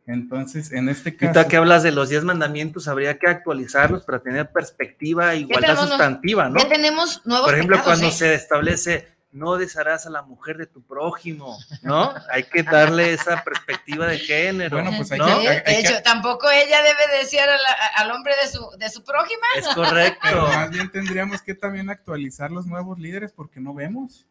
[0.07, 1.27] Entonces, en este caso.
[1.27, 5.77] Ahorita que hablas de los 10 mandamientos, habría que actualizarlos para tener perspectiva e igualdad
[5.77, 6.59] sustantiva, ¿no?
[6.59, 8.11] Ya tenemos nuevos Por ejemplo, cuando ¿eh?
[8.11, 12.13] se establece no desharás a la mujer de tu prójimo, ¿no?
[12.31, 14.75] Hay que darle esa perspectiva de género.
[14.75, 15.39] Bueno, pues hay ¿no?
[15.39, 17.49] que, de hecho, tampoco ella debe desear
[17.95, 19.47] al hombre de su, de su prójima.
[19.55, 20.19] Es correcto.
[20.21, 24.25] Pero más bien tendríamos que también actualizar los nuevos líderes porque no vemos.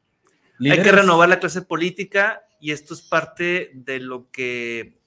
[0.61, 5.00] Hay que renovar la clase política y esto es parte de lo que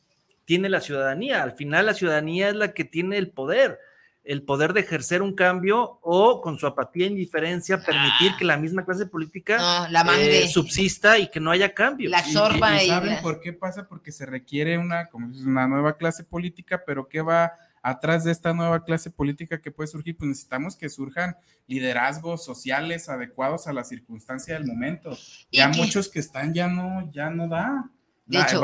[0.45, 1.43] tiene la ciudadanía.
[1.43, 3.79] Al final la ciudadanía es la que tiene el poder
[4.23, 8.35] el poder de ejercer un cambio o con su apatía e indiferencia permitir ah.
[8.39, 9.87] que la misma clase política
[10.17, 12.09] eh, subsista y que no haya cambio.
[12.09, 13.87] La sorba y, ¿Saben por qué pasa?
[13.87, 18.53] Porque se requiere una, como una nueva clase política, pero ¿qué va atrás de esta
[18.53, 20.15] nueva clase política que puede surgir?
[20.15, 21.35] Pues necesitamos que surjan
[21.67, 25.17] liderazgos sociales adecuados a la circunstancia del momento.
[25.51, 27.89] Ya muchos que están ya no, ya no da.
[28.25, 28.61] De la, hecho,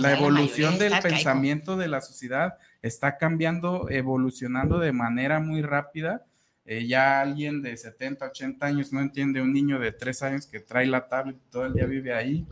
[0.00, 6.26] la, evolución del pensamiento de la sociedad está cambiando, evolucionando de manera muy rápida.
[6.66, 10.60] Eh, ya alguien de 70, 80 años no entiende un niño de 3 años que
[10.60, 12.46] trae la tablet y todo el día vive ahí.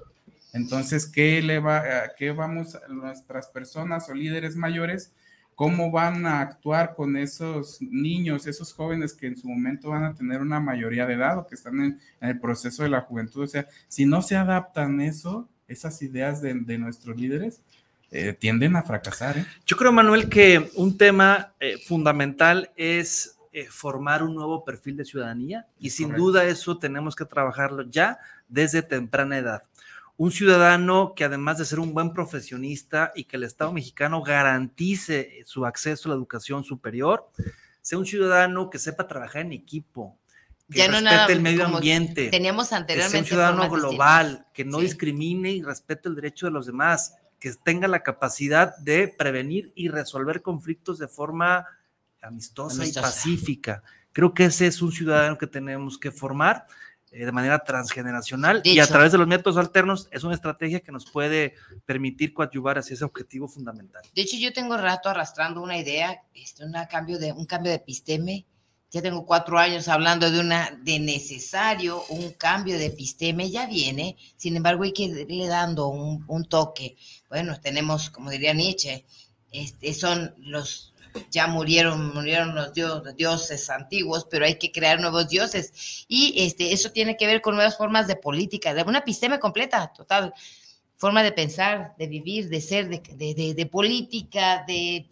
[0.55, 1.83] Entonces, ¿qué le va,
[2.17, 5.13] qué vamos nuestras personas o líderes mayores?
[5.55, 10.15] ¿Cómo van a actuar con esos niños, esos jóvenes que en su momento van a
[10.15, 13.43] tener una mayoría de edad o que están en, el proceso de la juventud?
[13.43, 17.61] O sea, si no se adaptan eso, esas ideas de, de nuestros líderes,
[18.11, 19.37] eh, tienden a fracasar.
[19.37, 19.47] ¿eh?
[19.67, 23.35] Yo creo, Manuel, que un tema eh, fundamental es
[23.71, 28.83] formar un nuevo perfil de ciudadanía y sin duda eso tenemos que trabajarlo ya desde
[28.83, 29.63] temprana edad.
[30.17, 35.43] Un ciudadano que además de ser un buen profesionista y que el Estado mexicano garantice
[35.45, 37.29] su acceso a la educación superior,
[37.81, 40.17] sea un ciudadano que sepa trabajar en equipo,
[40.71, 45.53] que respete el medio ambiente, teníamos anteriormente que sea un ciudadano global, que no discrimine
[45.53, 50.43] y respete el derecho de los demás, que tenga la capacidad de prevenir y resolver
[50.43, 51.67] conflictos de forma
[52.21, 53.83] amistosa, y pacífica.
[54.13, 56.67] Creo que ese es un ciudadano que tenemos que formar
[57.11, 60.93] eh, de manera transgeneracional y a través de los métodos alternos es una estrategia que
[60.93, 61.55] nos puede
[61.87, 64.03] permitir coadyuvar hacia ese objetivo fundamental.
[64.15, 67.77] De hecho, yo tengo rato arrastrando una idea, este, una cambio de, un cambio de
[67.77, 68.45] episteme
[68.91, 74.17] ya tengo cuatro años hablando de una de necesario un cambio de episteme, ya viene,
[74.37, 76.97] sin embargo hay que irle dando un, toque.
[77.29, 79.05] Bueno, tenemos, como diría Nietzsche,
[79.53, 80.95] este, son los,
[81.31, 86.07] ya murieron, murieron los dioses antiguos, pero hay que crear nuevos dioses.
[86.09, 89.93] Y este, eso tiene que ver con nuevas formas de política, de una episteme completa,
[89.95, 90.33] total,
[90.97, 95.07] forma de pensar, de vivir, de ser, de, de política, de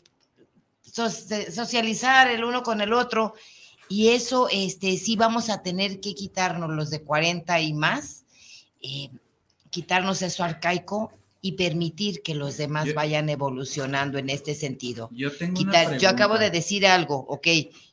[0.83, 3.35] socializar el uno con el otro
[3.89, 8.25] y eso, este, sí vamos a tener que quitarnos los de 40 y más,
[8.83, 9.11] eh,
[9.71, 15.09] quitarnos eso arcaico y permitir que los demás vayan evolucionando en este sentido.
[15.13, 15.31] Yo,
[15.99, 17.47] yo acabo de decir algo, ok,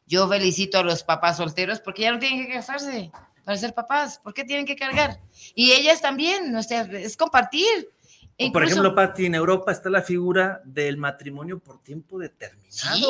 [0.07, 3.11] yo felicito a los papás solteros porque ya no tienen que casarse
[3.43, 5.19] para ser papás, ¿por qué tienen que cargar?
[5.53, 7.89] Y ellas también, o sea, es compartir.
[8.51, 12.69] por ejemplo, Patti, en Europa está la figura del matrimonio por tiempo determinado.
[12.69, 13.05] Sí,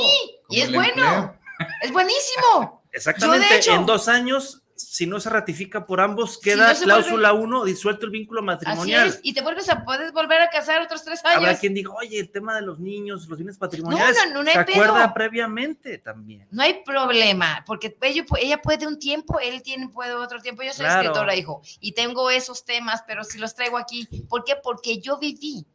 [0.49, 1.36] y es bueno.
[1.82, 2.84] Es buenísimo.
[2.91, 8.12] Exactamente, en dos años si no se ratifica por ambos, queda cláusula 1, disuelto el
[8.12, 9.08] vínculo matrimonial.
[9.08, 11.38] Así es, y te vuelves a, puedes volver a casar otros tres años.
[11.38, 14.51] Habrá quien diga, oye, el tema de los niños, los bienes patrimoniales, no, no, no,
[14.51, 16.47] se acuerda previamente también.
[16.51, 20.86] No hay problema, porque ella, puede un tiempo, él tiene, puede otro tiempo, yo soy
[20.86, 24.56] escritora, hijo, y tengo esos temas, pero si los traigo aquí, ¿por qué?
[24.62, 25.66] Porque yo viví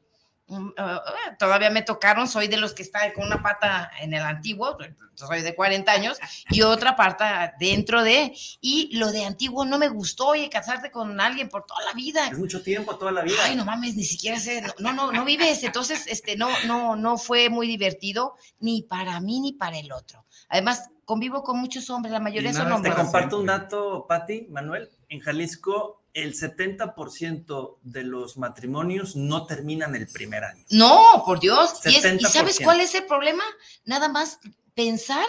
[0.50, 4.22] Ah, ah, todavía me tocaron, soy de los que están con una pata en el
[4.22, 4.78] antiguo,
[5.14, 6.18] soy de 40 años,
[6.48, 11.20] y otra pata dentro de, y lo de antiguo no me gustó, oye, casarte con
[11.20, 12.28] alguien por toda la vida.
[12.28, 13.36] Es mucho tiempo, toda la vida.
[13.44, 17.18] Ay, no mames, ni siquiera sé, no, no, no vives, entonces, este, no, no, no
[17.18, 20.24] fue muy divertido, ni para mí ni para el otro.
[20.48, 22.94] Además, convivo con muchos hombres, la mayoría son hombres.
[22.94, 29.94] Te comparto un dato, Patti, Manuel, en Jalisco el 70% de los matrimonios no terminan
[29.94, 30.64] el primer año.
[30.70, 31.80] No, por Dios.
[31.86, 33.44] ¿Y, sabes cuál es el problema?
[33.84, 34.40] Nada más
[34.74, 35.26] pensar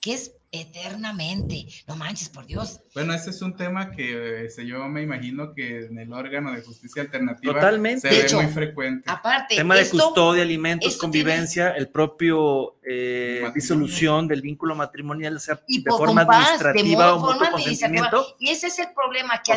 [0.00, 1.66] que es eternamente.
[1.86, 2.80] No manches, por Dios.
[2.94, 6.60] Bueno, ese es un tema que este, yo me imagino que en el órgano de
[6.60, 8.12] justicia alternativa Totalmente.
[8.12, 9.10] se ve muy frecuente.
[9.10, 15.90] Aparte, tema de custodia, alimentos, convivencia, el propio eh, disolución del vínculo matrimonial, sea de
[15.90, 18.36] forma administrativa o forma consentimiento.
[18.38, 19.52] Y ese es el problema que,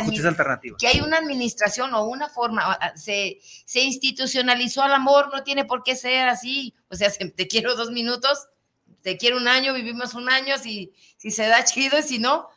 [0.78, 5.82] que hay una administración o una forma, se, se institucionalizó al amor, no tiene por
[5.82, 6.74] qué ser así.
[6.88, 8.48] O sea, te quiero dos minutos
[9.06, 12.48] te quiero un año, vivimos un año, si, si se da chido y si no,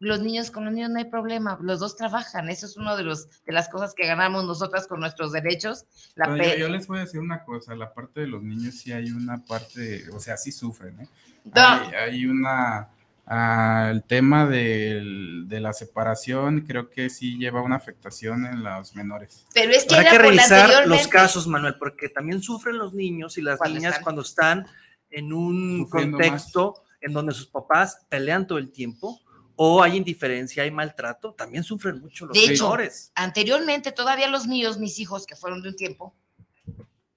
[0.00, 3.04] los niños, con los niños no hay problema, los dos trabajan, eso es una de,
[3.04, 5.84] los, de las cosas que ganamos nosotras con nuestros derechos.
[6.16, 8.90] La yo, yo, les voy a decir una cosa, la parte de los niños sí
[8.90, 11.08] hay una parte, o sea, sí sufren, ¿eh?
[11.52, 12.88] Hay, hay, una,
[13.28, 18.96] uh, el tema de, de, la separación creo que sí lleva una afectación en los
[18.96, 19.46] menores.
[19.54, 23.42] Pero es que, Hay que revisar los casos, Manuel, porque también sufren los niños y
[23.42, 24.02] las niñas están?
[24.02, 24.66] cuando están
[25.14, 26.98] en un contexto más.
[27.00, 29.20] en donde sus papás pelean todo el tiempo
[29.56, 33.04] o hay indiferencia, hay maltrato, también sufren mucho los de menores.
[33.04, 36.14] Hecho, anteriormente, todavía los míos, mis hijos, que fueron de un tiempo,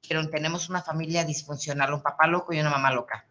[0.02, 3.26] dijeron, tenemos una familia disfuncional, un papá loco y una mamá loca.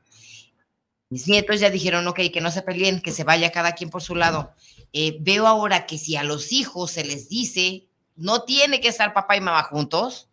[1.08, 4.02] Mis nietos ya dijeron, ok, que no se peleen, que se vaya cada quien por
[4.02, 4.52] su lado.
[4.92, 9.14] Eh, veo ahora que si a los hijos se les dice, no tiene que estar
[9.14, 10.28] papá y mamá juntos,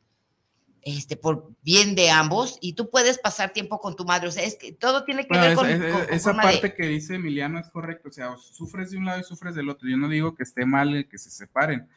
[0.85, 4.27] este, por bien de ambos, y tú puedes pasar tiempo con tu madre.
[4.27, 6.67] O sea, es que todo tiene que bueno, ver con, es, con, con Esa parte
[6.67, 6.75] de...
[6.75, 9.89] que dice Emiliano es correcto, o sea, sufres de un lado y sufres del otro.
[9.89, 11.87] Yo no digo que esté mal que se separen,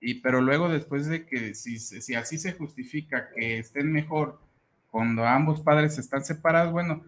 [0.00, 4.40] y, pero luego después de que, si, si así se justifica que estén mejor
[4.90, 7.04] cuando ambos padres están separados, bueno,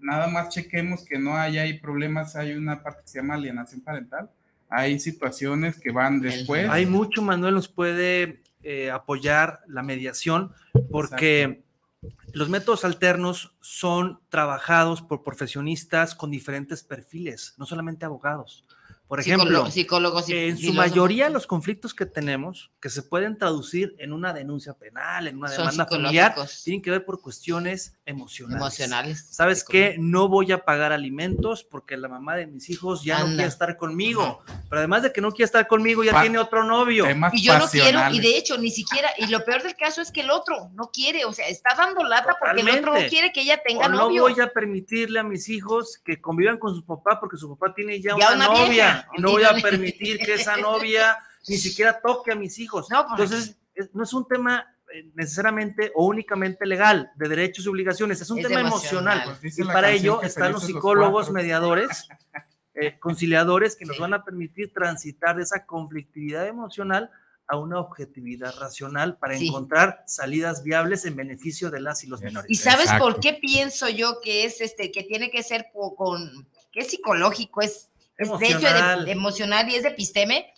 [0.00, 3.80] nada más chequemos que no haya hay problemas, hay una parte que se llama alienación
[3.80, 4.30] parental,
[4.68, 6.68] hay situaciones que van después.
[6.68, 10.52] Hay mucho, Manuel nos puede eh, apoyar la mediación
[10.90, 12.32] porque Exacto.
[12.32, 18.64] los métodos alternos son trabajados por profesionistas con diferentes perfiles, no solamente abogados.
[19.12, 23.94] Por ejemplo, psicólogos y en su mayoría los conflictos que tenemos, que se pueden traducir
[23.98, 26.34] en una denuncia penal, en una demanda familiar,
[26.64, 28.62] tienen que ver por cuestiones emocionales.
[28.62, 29.26] Emocionales.
[29.30, 29.96] ¿Sabes qué?
[29.98, 33.28] No voy a pagar alimentos porque la mamá de mis hijos ya Anda.
[33.28, 34.42] no quiere estar conmigo.
[34.70, 37.04] Pero además de que no quiere estar conmigo, ya pa tiene otro novio.
[37.34, 40.10] Y yo no quiero, y de hecho, ni siquiera, y lo peor del caso es
[40.10, 42.62] que el otro no quiere, o sea, está dando lata Totalmente.
[42.62, 44.26] porque el otro no quiere que ella tenga o novio.
[44.26, 47.74] No voy a permitirle a mis hijos que convivan con su papá porque su papá
[47.74, 48.64] tiene ya, ya una, una, novia.
[48.70, 52.88] Vieja y no voy a permitir que esa novia ni siquiera toque a mis hijos.
[52.90, 53.56] No, pues, Entonces,
[53.92, 58.40] no es un tema eh, necesariamente o únicamente legal, de derechos y obligaciones, es un
[58.40, 59.22] es tema emocional.
[59.22, 59.38] emocional.
[59.40, 62.08] Pues y para ello están los psicólogos los mediadores,
[62.74, 63.88] eh, conciliadores, que sí.
[63.88, 67.10] nos van a permitir transitar de esa conflictividad emocional
[67.48, 69.48] a una objetividad racional para sí.
[69.48, 72.50] encontrar salidas viables en beneficio de las y los menores.
[72.50, 73.04] ¿Y sabes Exacto.
[73.04, 77.62] por qué pienso yo que es este, que tiene que ser con, que es psicológico,
[77.62, 77.88] es
[78.22, 80.52] es de hecho emocional y es de episteme,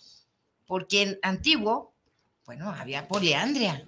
[0.65, 1.95] porque en antiguo,
[2.45, 3.87] bueno, había poliandria.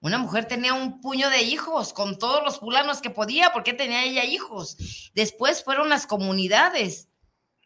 [0.00, 4.04] Una mujer tenía un puño de hijos con todos los fulanos que podía, porque tenía
[4.04, 5.10] ella hijos.
[5.14, 7.08] Después fueron las comunidades.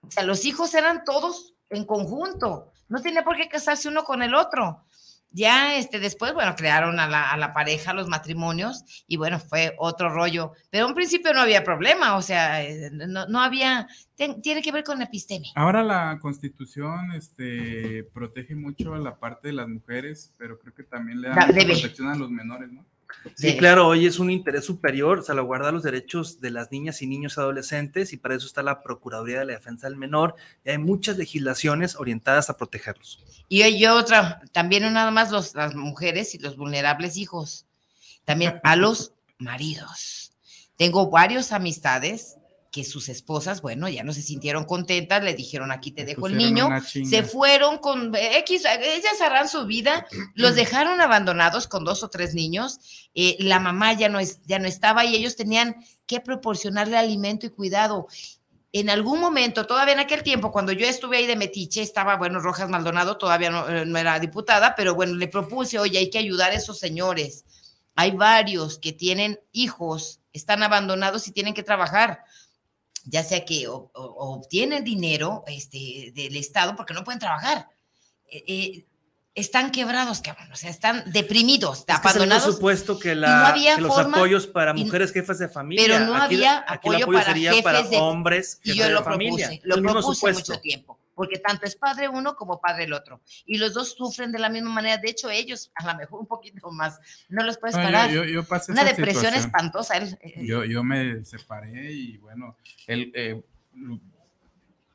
[0.03, 2.73] O sea, los hijos eran todos en conjunto.
[2.89, 4.85] No tenía por qué casarse uno con el otro.
[5.33, 9.75] Ya este, después, bueno, crearon a la, a la, pareja, los matrimonios, y bueno, fue
[9.79, 10.53] otro rollo.
[10.71, 14.73] Pero en principio no había problema, o sea, eh, no, no había, ten, tiene que
[14.73, 15.49] ver con episteme.
[15.55, 20.85] Ahora la constitución este, protege mucho a la parte de las mujeres, pero creo que
[20.85, 22.85] también le da protección a los menores, ¿no?
[23.35, 27.39] Sí, claro, hoy es un interés superior salvaguardar los derechos de las niñas y niños
[27.39, 30.35] adolescentes y para eso está la Procuraduría de la Defensa del Menor
[30.65, 33.23] y hay muchas legislaciones orientadas a protegerlos.
[33.49, 37.67] Y hay otra, también nada más los, las mujeres y los vulnerables hijos,
[38.25, 40.33] también a los maridos.
[40.77, 42.37] Tengo varios amistades
[42.73, 46.39] que sus esposas, bueno, ya no se sintieron contentas, le dijeron aquí te dejo el
[46.39, 52.09] niño, se fueron con X, ellas harán su vida, los dejaron abandonados con dos o
[52.09, 52.81] tres niños,
[53.15, 57.45] eh, la mamá ya no, es, ya no estaba y ellos tenían que proporcionarle alimento
[57.45, 58.09] y cuidado.
[58.73, 62.41] En algún momento, todavía en aquel tiempo, cuando yo estuve ahí de Metiche, estaba, bueno,
[62.41, 66.17] Rojas Maldonado todavía no, eh, no era diputada, pero bueno, le propuse, oye, hay que
[66.17, 67.45] ayudar a esos señores.
[67.97, 72.25] Hay varios que tienen hijos, están abandonados y tienen que trabajar
[73.05, 77.69] ya sea que o, o, obtienen dinero este, del Estado porque no pueden trabajar.
[78.31, 78.85] Eh, eh,
[79.35, 82.45] están quebrados, cabrón, o sea, están deprimidos, es abandonados.
[82.45, 85.87] Por supuesto que, la, no había que los apoyos para mujeres jefas de familia.
[85.87, 88.99] Pero no aquí, había aquí apoyo, apoyo para jefes para de, hombres y yo lo
[88.99, 89.47] de familia.
[89.47, 93.21] propuse, lo propuse mucho tiempo porque tanto es padre uno como padre el otro.
[93.47, 94.99] Y los dos sufren de la misma manera.
[94.99, 96.99] De hecho, ellos a lo mejor un poquito más.
[97.29, 98.11] No los puedes parar.
[98.11, 99.35] Yo, yo, yo Una depresión situación.
[99.35, 99.97] espantosa.
[99.97, 102.57] Él, eh, yo, yo me separé y bueno,
[102.87, 103.43] él, eh,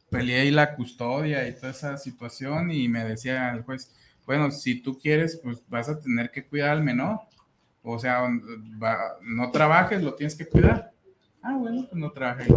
[0.09, 3.93] peleé ahí la custodia y toda esa situación y me decía el juez,
[4.26, 7.22] bueno, si tú quieres, pues vas a tener que cuidar al menor.
[7.82, 10.91] O sea, va, no trabajes, lo tienes que cuidar.
[11.41, 12.47] Ah, bueno, pues no trabajes.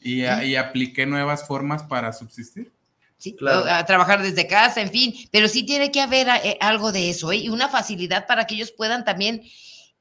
[0.00, 0.44] Y, ¿Sí?
[0.44, 2.70] y apliqué nuevas formas para subsistir.
[3.18, 3.64] Sí, claro.
[3.70, 7.32] a trabajar desde casa, en fin, pero sí tiene que haber eh, algo de eso
[7.32, 7.36] ¿eh?
[7.36, 9.42] y una facilidad para que ellos puedan también,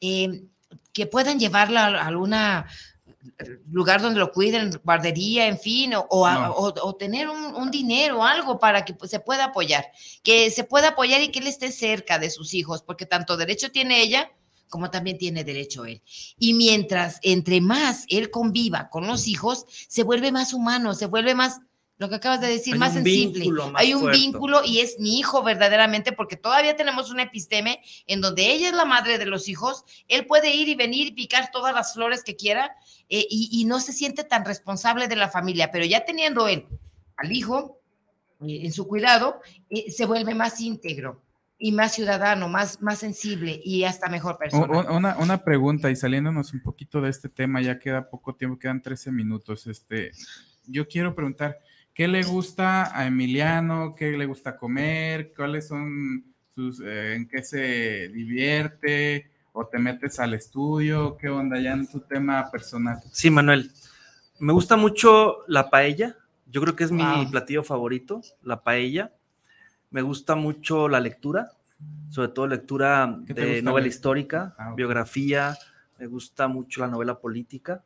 [0.01, 0.43] eh,
[0.91, 2.67] que puedan llevarla a alguna
[3.71, 8.83] lugar donde lo cuiden, guardería, en fin, o, o, tener un, un, dinero, algo para
[8.83, 9.85] que pues, se pueda apoyar,
[10.23, 13.71] que se pueda apoyar y que él esté cerca de sus hijos, porque tanto derecho
[13.71, 14.29] tiene ella
[14.69, 16.01] como también tiene derecho él.
[16.37, 21.35] Y mientras, entre más él conviva con los hijos, se vuelve más humano, se vuelve
[21.35, 21.61] más
[21.97, 23.45] lo que acabas de decir, más sensible.
[23.75, 28.51] Hay un vínculo y es mi hijo verdaderamente, porque todavía tenemos un episteme en donde
[28.51, 31.73] ella es la madre de los hijos, él puede ir y venir y picar todas
[31.73, 32.75] las flores que quiera
[33.09, 36.67] eh, y, no se siente tan responsable de la familia, pero ya teniendo él
[37.15, 37.79] al hijo
[38.41, 39.39] eh, en su cuidado,
[39.69, 41.21] eh, se vuelve más íntegro
[41.63, 44.91] y más ciudadano, más, más sensible y hasta mejor persona.
[44.91, 48.81] Una, una pregunta y saliéndonos un poquito de este tema, ya queda poco tiempo, quedan
[48.81, 49.65] 13 minutos.
[49.67, 50.11] Este,
[50.67, 51.59] yo quiero preguntar,
[51.93, 53.93] ¿Qué le gusta a Emiliano?
[53.95, 55.31] ¿Qué le gusta comer?
[55.33, 59.31] ¿Cuáles son sus, eh, en qué se divierte?
[59.53, 61.15] ¿O te metes al estudio?
[61.15, 62.99] ¿Qué onda ya en tu tema personal?
[63.11, 63.71] Sí, Manuel.
[64.39, 66.17] Me gusta mucho la paella.
[66.47, 69.13] Yo creo que es mi platillo favorito, la paella.
[69.93, 71.51] Me gusta mucho la lectura,
[72.09, 75.55] sobre todo lectura de novela histórica, ah, biografía.
[75.99, 77.83] Me gusta mucho la novela política.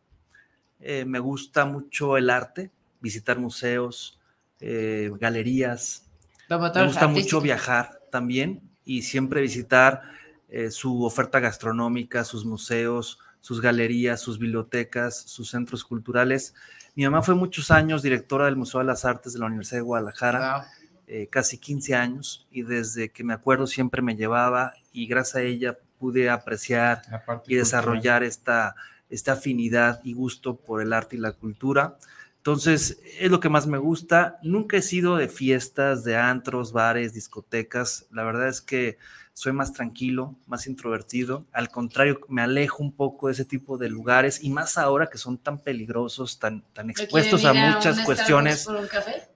[0.79, 4.19] Eh, me gusta mucho el arte visitar museos,
[4.61, 6.05] eh, galerías.
[6.49, 10.01] Me gusta mucho viajar también y siempre visitar
[10.47, 16.55] eh, su oferta gastronómica, sus museos, sus galerías, sus bibliotecas, sus centros culturales.
[16.95, 19.83] Mi mamá fue muchos años directora del Museo de las Artes de la Universidad de
[19.83, 20.67] Guadalajara,
[21.07, 25.41] eh, casi 15 años, y desde que me acuerdo siempre me llevaba y gracias a
[25.41, 27.01] ella pude apreciar
[27.47, 28.75] y desarrollar esta,
[29.09, 31.97] esta afinidad y gusto por el arte y la cultura.
[32.37, 34.37] Entonces, es lo que más me gusta.
[34.41, 38.07] Nunca he sido de fiestas, de antros, bares, discotecas.
[38.11, 38.97] La verdad es que
[39.33, 41.45] soy más tranquilo, más introvertido.
[41.51, 45.17] Al contrario, me alejo un poco de ese tipo de lugares y más ahora que
[45.19, 48.67] son tan peligrosos, tan, tan expuestos a muchas cuestiones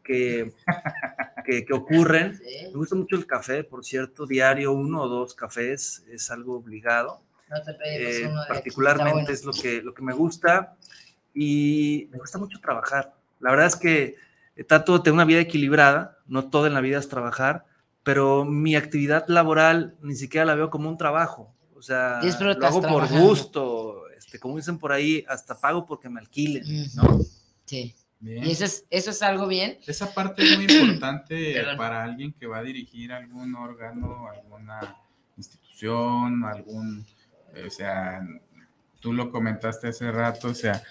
[0.04, 0.54] que,
[1.44, 2.40] que, ocurren.
[2.72, 7.22] Me gusta mucho el café, por cierto, diario uno o dos cafés es algo obligado.
[7.86, 10.78] Eh, particularmente es lo que, lo que me gusta
[11.34, 13.14] y me gusta mucho trabajar.
[13.40, 14.16] La verdad es que
[14.68, 17.66] trato de tener una vida equilibrada, no todo en la vida es trabajar,
[18.04, 21.54] pero mi actividad laboral ni siquiera la veo como un trabajo.
[21.76, 26.20] O sea, lo hago por gusto, este, como dicen por ahí, hasta pago porque me
[26.20, 26.64] alquilen,
[26.96, 27.20] ¿no?
[27.66, 27.96] Sí.
[28.24, 29.80] Y eso es, eso es algo bien.
[29.88, 34.98] Esa parte es muy importante para alguien que va a dirigir algún órgano, alguna
[35.38, 37.06] institución, algún,
[37.66, 38.22] o sea,
[39.00, 40.84] tú lo comentaste hace rato, o sea,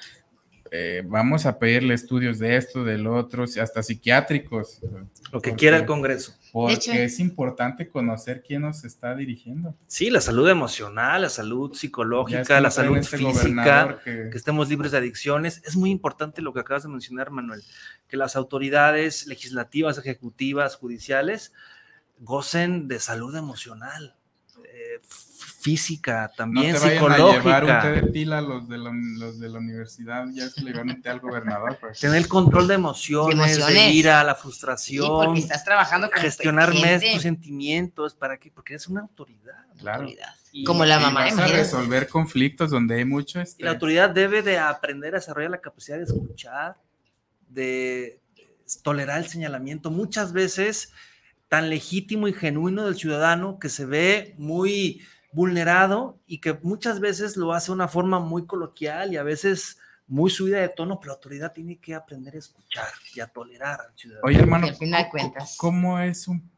[0.72, 4.80] eh, vamos a pedirle estudios de esto, del otro, hasta psiquiátricos.
[5.32, 6.36] Lo que quiera el Congreso.
[6.52, 9.74] Porque es importante conocer quién nos está dirigiendo.
[9.88, 14.30] Sí, la salud emocional, la salud psicológica, la salud este física, que...
[14.32, 15.60] estemos libres de adicciones.
[15.64, 17.62] Es muy importante lo que acabas de mencionar, Manuel,
[18.06, 21.52] que las autoridades legislativas, ejecutivas, judiciales
[22.20, 24.14] gocen de salud emocional.
[24.64, 25.00] Eh,
[25.60, 27.56] física, también no te psicológica.
[27.56, 30.54] A llevar un té de pila los de la, los de la universidad, ya es
[30.54, 31.76] que le iban a al gobernador.
[31.78, 32.00] Pues.
[32.00, 35.04] Tener control de emociones, de, ira, la frustración.
[35.04, 38.50] Sí, porque estás trabajando con Gestionar tus sentimientos, ¿para qué?
[38.50, 39.66] Porque eres una autoridad.
[39.78, 40.08] Claro.
[40.64, 41.28] Como la mamá.
[41.28, 45.18] Y vas a resolver conflictos donde hay mucho Y la autoridad debe de aprender a
[45.18, 46.76] desarrollar la capacidad de escuchar,
[47.48, 48.18] de
[48.82, 49.90] tolerar el señalamiento.
[49.90, 50.92] Muchas veces
[51.48, 55.02] tan legítimo y genuino del ciudadano que se ve muy
[55.32, 59.78] vulnerado y que muchas veces lo hace de una forma muy coloquial y a veces
[60.06, 63.80] muy subida de tono, pero la autoridad tiene que aprender a escuchar y a tolerar
[63.80, 64.26] al ciudadano.
[64.26, 64.66] Oye, hermano,
[65.56, 66.50] ¿cómo es un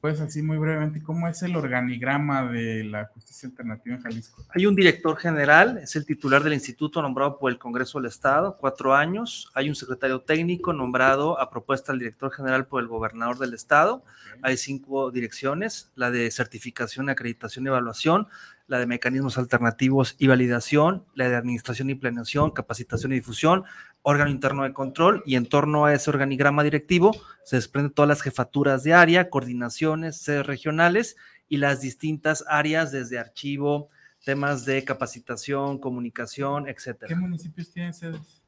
[0.00, 4.44] pues así muy brevemente, ¿cómo es el organigrama de la justicia alternativa en Jalisco?
[4.54, 8.56] Hay un director general, es el titular del instituto nombrado por el Congreso del Estado,
[8.58, 9.50] cuatro años.
[9.54, 14.04] Hay un secretario técnico nombrado a propuesta del director general por el gobernador del Estado.
[14.42, 18.28] Hay cinco direcciones, la de certificación, acreditación y evaluación,
[18.66, 23.64] la de mecanismos alternativos y validación, la de administración y planeación, capacitación y difusión,
[24.02, 27.12] órgano interno de control y en torno a ese organigrama directivo
[27.44, 31.16] se desprenden todas las jefaturas de área, coordinaciones, sedes regionales
[31.48, 33.88] y las distintas áreas desde archivo,
[34.24, 37.08] temas de capacitación, comunicación, etcétera.
[37.08, 38.42] ¿Qué municipios tienen sedes?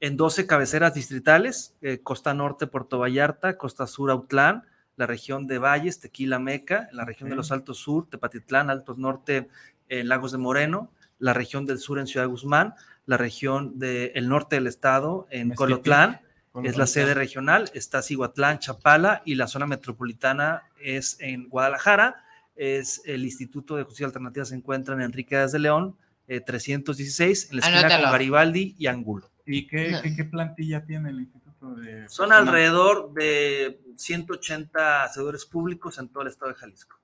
[0.00, 4.62] En 12 cabeceras distritales, eh, Costa Norte, Puerto Vallarta, Costa Sur, Autlán,
[4.98, 9.48] la región de Valles, Tequila, Meca, la región de los Altos Sur, Tepatitlán, Altos Norte,
[9.88, 10.90] eh, Lagos de Moreno,
[11.20, 12.74] la región del sur en Ciudad Guzmán,
[13.06, 16.20] la región del norte del estado en Colotlán,
[16.64, 22.24] es la sede regional, está Cihuatlán, Chapala y la zona metropolitana es en Guadalajara,
[22.56, 25.96] es el Instituto de Justicia Alternativa se encuentra en Enrique de León,
[26.26, 29.30] 316 en la esquina con Garibaldi y Angulo.
[29.46, 32.08] ¿Y qué, qué, plantilla tiene el Instituto de...
[32.08, 36.98] Son alrededor de 180 servidores públicos en todo el estado de Jalisco.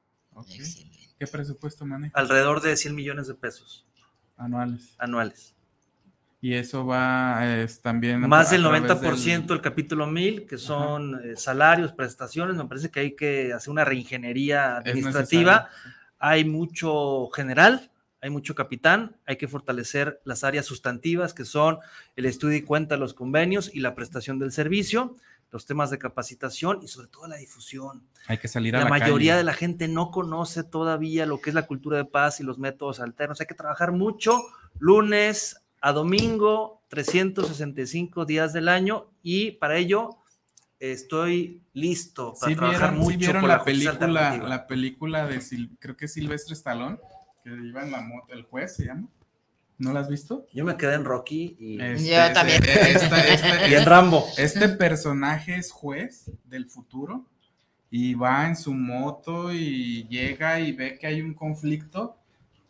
[1.19, 2.19] ¿Qué presupuesto maneja?
[2.19, 3.87] Alrededor de 100 millones de pesos.
[4.37, 4.95] Anuales.
[4.99, 5.55] Anuales.
[6.41, 8.21] Y eso va es, también...
[8.29, 9.61] Más del 90% del...
[9.63, 12.57] capítulo 1000, que son eh, salarios, prestaciones.
[12.57, 15.71] Me parece que hay que hacer una reingeniería administrativa.
[16.19, 17.91] Hay mucho general,
[18.25, 21.81] hay mucho capitán, hay que fortalecer las áreas sustantivas que son
[22.17, 25.15] el estudio y cuenta de los convenios y la prestación del servicio,
[25.51, 28.03] los temas de capacitación y sobre todo la difusión.
[28.27, 31.51] Hay que salir a la, la mayoría de la gente no conoce todavía lo que
[31.51, 33.43] es la cultura de paz y los métodos alternos.
[33.43, 34.41] Hay que trabajar mucho
[34.79, 40.17] lunes a domingo, 365 días del año y para ello
[40.79, 45.43] estoy listo para trabajar mucho la, la película, la película de
[45.79, 46.99] creo que Silvestre Stallone
[47.45, 49.07] que iba en la moto, el juez se llama.
[49.77, 50.47] ¿No la has visto?
[50.53, 52.63] Yo me quedé en Rocky y este, yo también.
[52.65, 54.25] Este, este, y en Rambo.
[54.39, 57.27] Este personaje es juez del futuro
[57.91, 62.17] y va en su moto y llega y ve que hay un conflicto,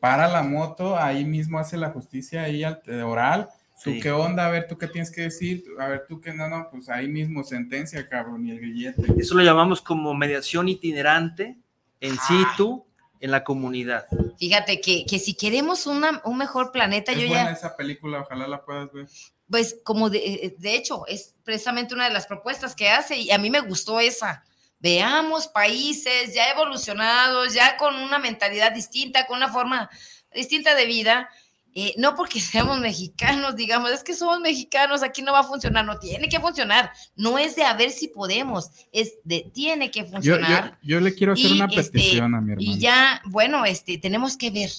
[0.01, 2.62] para la moto, ahí mismo hace la justicia ahí
[3.03, 3.49] oral.
[3.83, 4.47] ¿Tú qué onda?
[4.47, 5.64] A ver, ¿tú qué tienes que decir?
[5.79, 6.49] A ver, ¿tú qué no?
[6.49, 9.03] No, pues ahí mismo sentencia, cabrón, y el grillete.
[9.16, 11.57] Eso lo llamamos como mediación itinerante
[12.01, 12.22] en ah.
[12.29, 12.85] situ
[13.21, 14.07] en la comunidad.
[14.39, 17.53] Fíjate que, que si queremos una, un mejor planeta, es yo buena ya...
[17.53, 19.07] esa película, ojalá la puedas ver.
[19.51, 23.39] Pues como de, de hecho, es precisamente una de las propuestas que hace y a
[23.39, 24.45] mí me gustó esa.
[24.79, 29.89] Veamos países ya evolucionados, ya con una mentalidad distinta, con una forma
[30.35, 31.31] distinta de vida,
[31.77, 35.85] eh, no porque seamos mexicanos, digamos, es que somos mexicanos, aquí no va a funcionar,
[35.85, 40.05] no tiene que funcionar, no es de a ver si podemos, es de tiene que
[40.05, 40.79] funcionar.
[40.83, 42.70] Yo, le quiero hacer una este, petición a mi hermano.
[42.70, 44.70] Y ya, bueno, este, tenemos que ver,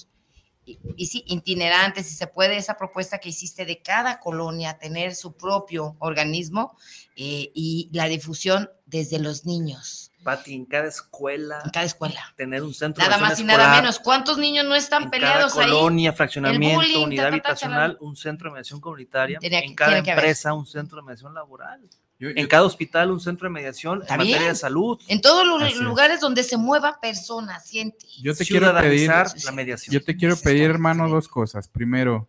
[0.64, 5.14] y, y, sí, itinerante, si se puede, esa propuesta que hiciste de cada colonia tener
[5.14, 6.78] su propio organismo
[7.14, 11.60] eh, y la difusión desde los niños Pati, en cada escuela.
[11.64, 12.34] En cada escuela.
[12.36, 14.00] Tener un centro Nada más y nada menos.
[14.00, 19.38] ¿Cuántos niños no están peleados cada colonia, fraccionamiento, unidad habitacional, un centro de mediación comunitaria.
[19.40, 21.80] en cada empresa, un centro de mediación laboral.
[22.18, 25.00] en cada hospital, un centro de mediación en materia de salud.
[25.06, 28.04] En todos los lugares donde se mueva personas, gente.
[28.20, 29.94] Yo te quiero pedir la mediación.
[29.94, 31.68] Yo te quiero pedir, hermano, dos cosas.
[31.68, 32.28] Primero,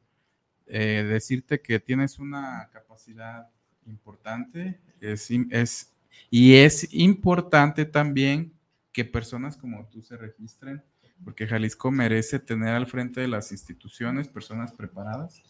[0.68, 3.50] eh, decirte que tienes una capacidad
[3.88, 4.80] importante.
[5.02, 5.97] Es, es
[6.30, 8.54] y es importante también
[8.92, 10.84] que personas como tú se registren,
[11.24, 15.42] porque Jalisco merece tener al frente de las instituciones personas preparadas,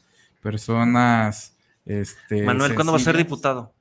[0.42, 1.56] personas...
[1.86, 3.74] Este, Manuel, ¿cuándo va a ser diputado?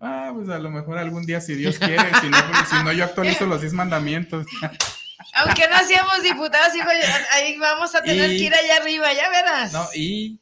[0.00, 2.38] Ah, pues a lo mejor algún día, si Dios quiere, si no,
[2.70, 4.46] si no yo actualizo los 10 mandamientos.
[5.34, 6.88] Aunque no hacíamos diputados, hijo,
[7.32, 9.72] ahí vamos a tener que ir allá arriba, ya verás.
[9.72, 10.40] No, y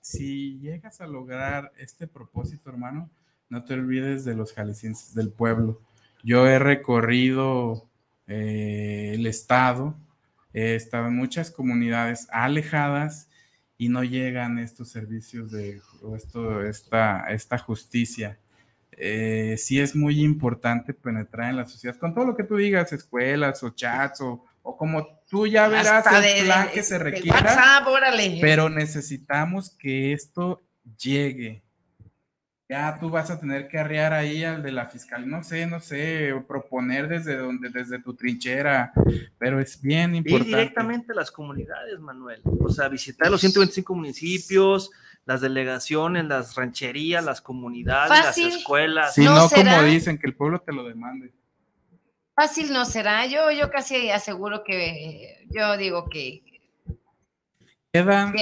[0.00, 3.08] si llegas a lograr este propósito, hermano,
[3.48, 5.80] no te olvides de los jaliscienses del pueblo.
[6.22, 7.88] Yo he recorrido
[8.26, 9.96] eh, el estado,
[10.52, 13.28] he estado en muchas comunidades alejadas
[13.78, 15.80] y no llegan estos servicios de
[16.16, 18.38] esto, esta, esta justicia.
[18.98, 22.92] Eh, sí es muy importante penetrar en la sociedad con todo lo que tú digas,
[22.92, 27.38] escuelas o chats o, como tú ya verás el plan que se requiera.
[28.40, 30.62] Pero necesitamos que esto
[30.98, 31.65] llegue
[32.68, 35.78] ya tú vas a tener que arrear ahí al de la fiscal, no sé, no
[35.78, 38.92] sé, proponer desde donde, desde tu trinchera,
[39.38, 40.50] pero es bien importante.
[40.50, 42.40] Y directamente a las comunidades, Manuel.
[42.60, 44.90] O sea, visitar los 125 municipios,
[45.26, 49.14] las delegaciones, las rancherías, las comunidades, las escuelas.
[49.14, 51.32] Si no, como dicen, que el pueblo te lo demande.
[52.34, 53.26] Fácil no será.
[53.26, 56.42] Yo, yo casi aseguro que, yo digo que
[58.04, 58.34] Quedan,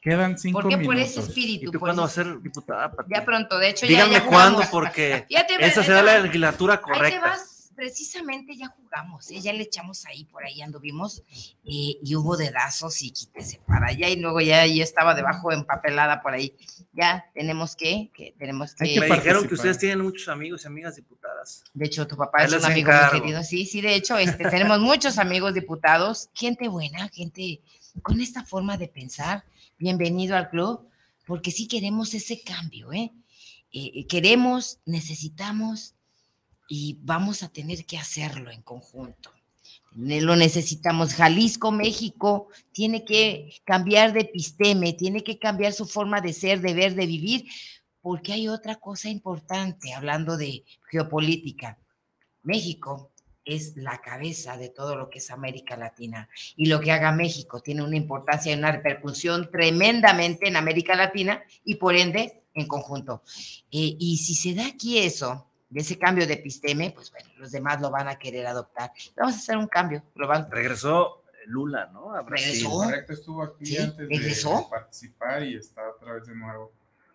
[0.00, 0.78] quedan cinco ¿Por qué?
[0.78, 1.68] Por ese espíritu.
[1.68, 2.92] ¿Y tú cuándo vas a ser diputada?
[3.08, 5.26] Ya pronto, de hecho Díganme ya, cuándo, porque
[5.60, 7.36] esa será la legislatura correcta.
[7.74, 9.40] precisamente ya jugamos, ¿eh?
[9.40, 11.22] ya le echamos ahí, por ahí anduvimos,
[11.64, 16.20] eh, y hubo dedazos y quítese para allá, y luego ya, ya estaba debajo empapelada
[16.20, 16.54] por ahí.
[16.92, 19.00] Ya tenemos que, que tenemos que...
[19.00, 21.64] Me dijeron que ustedes tienen muchos amigos y amigas diputadas.
[21.72, 23.42] De hecho, tu papá es un amigo muy querido.
[23.42, 27.60] Sí, sí, de hecho, este, tenemos muchos amigos diputados, gente buena, gente
[28.02, 29.44] con esta forma de pensar,
[29.78, 30.88] bienvenido al club,
[31.26, 33.12] porque sí queremos ese cambio, ¿eh?
[33.72, 35.94] Eh, queremos, necesitamos
[36.68, 39.32] y vamos a tener que hacerlo en conjunto.
[39.92, 41.14] Lo necesitamos.
[41.14, 46.74] Jalisco, México, tiene que cambiar de episteme, tiene que cambiar su forma de ser, de
[46.74, 47.46] ver, de vivir,
[48.00, 51.78] porque hay otra cosa importante, hablando de geopolítica.
[52.42, 53.10] México
[53.44, 56.28] es la cabeza de todo lo que es América Latina.
[56.56, 61.42] Y lo que haga México tiene una importancia y una repercusión tremendamente en América Latina
[61.64, 63.22] y por ende en conjunto.
[63.70, 67.52] Eh, y si se da aquí eso, de ese cambio de episteme, pues bueno, los
[67.52, 68.92] demás lo van a querer adoptar.
[69.16, 70.48] Vamos a hacer un cambio global.
[70.50, 72.12] Regresó Lula, ¿no?
[72.12, 72.70] A ¿Regresó?
[72.70, 76.72] Correcto, estuvo aquí antes de participar y está otra vez de nuevo.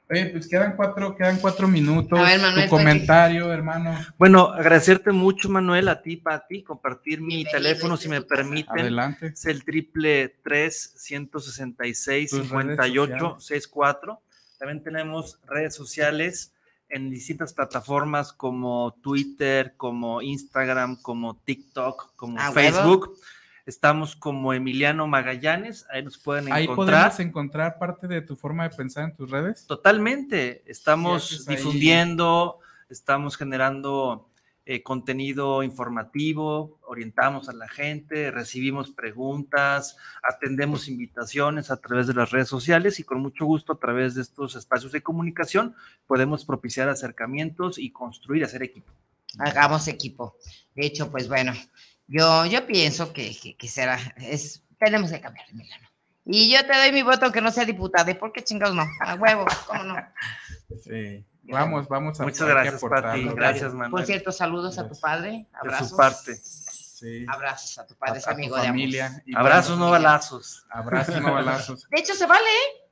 [0.07, 2.19] Oye, pues quedan cuatro, quedan cuatro minutos.
[2.19, 3.97] A ver, Manuel, tu comentario, hermano.
[4.19, 8.79] Bueno, agradecerte mucho, Manuel, a ti, Pati, compartir mi teléfono, si me permiten.
[8.79, 9.27] Adelante.
[9.27, 14.21] Es el triple tres ciento sesenta y seis cincuenta y ocho seis cuatro.
[14.59, 16.53] También tenemos redes sociales
[16.87, 23.17] en distintas plataformas como Twitter, como Instagram, como TikTok, como ah, Facebook.
[23.65, 26.59] Estamos como Emiliano Magallanes, ahí nos pueden encontrar.
[26.59, 29.65] Ahí podemos encontrar parte de tu forma de pensar en tus redes.
[29.65, 32.59] Totalmente, estamos difundiendo,
[32.89, 34.29] estamos generando
[34.67, 42.31] eh, contenido informativo, orientamos a la gente, recibimos preguntas, atendemos invitaciones a través de las
[42.31, 45.75] redes sociales y con mucho gusto a través de estos espacios de comunicación
[46.07, 48.91] podemos propiciar acercamientos y construir, hacer equipo.
[49.37, 50.35] Hagamos equipo.
[50.73, 51.53] De hecho, pues bueno,
[52.07, 55.87] yo, yo pienso que, que, será, es, tenemos que cambiar, Milano.
[56.25, 58.17] Y yo te doy mi voto aunque no sea diputada.
[58.17, 58.83] ¿Por qué chingados no?
[59.01, 59.95] A huevo, ¿cómo no?
[60.83, 61.23] Sí.
[61.43, 63.23] Vamos, vamos a Muchas gracias, Pati.
[63.35, 63.91] Gracias, Manuel.
[63.91, 65.45] Por cierto, saludos a tu padre.
[65.53, 65.87] Abrazos.
[65.87, 66.35] De su parte.
[66.35, 67.25] Sí.
[67.27, 69.23] Abrazos a tu padre, es amigo de familia.
[69.35, 70.65] Abrazos, no balazos.
[70.69, 71.87] Abrazos, no balazos.
[71.91, 72.89] De hecho, se vale, ¿eh?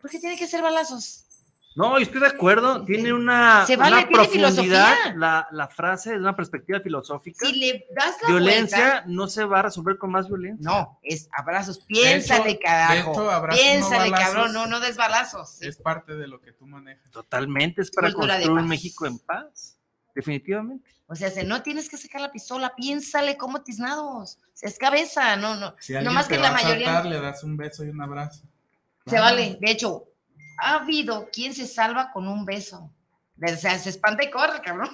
[0.00, 1.26] ¿Por qué tiene que ser balazos?
[1.74, 3.64] No, estoy de acuerdo, tiene una,
[4.10, 7.46] profundidad, la, la, frase es una perspectiva filosófica.
[7.46, 10.58] Si le das la violencia no se va a resolver con más violencia.
[10.60, 13.14] No, es abrazos, piénsale, carajo.
[13.50, 15.62] piénsale, cabrón, no, no des balazos.
[15.62, 17.10] Es parte de lo que tú manejas.
[17.10, 19.78] Totalmente, es para construir un México en paz,
[20.14, 20.90] definitivamente.
[21.06, 24.38] O sea, no tienes que sacar la pistola, piénsale como tiznados.
[24.60, 25.74] Es cabeza, no, no.
[26.02, 27.02] no más que la mayoría.
[27.02, 28.44] le das un beso y un abrazo.
[29.06, 29.58] Se vale.
[29.60, 30.11] De hecho,
[30.62, 32.90] ha habido quien se salva con un beso.
[33.42, 34.90] O sea, se espanta y corre, cabrón.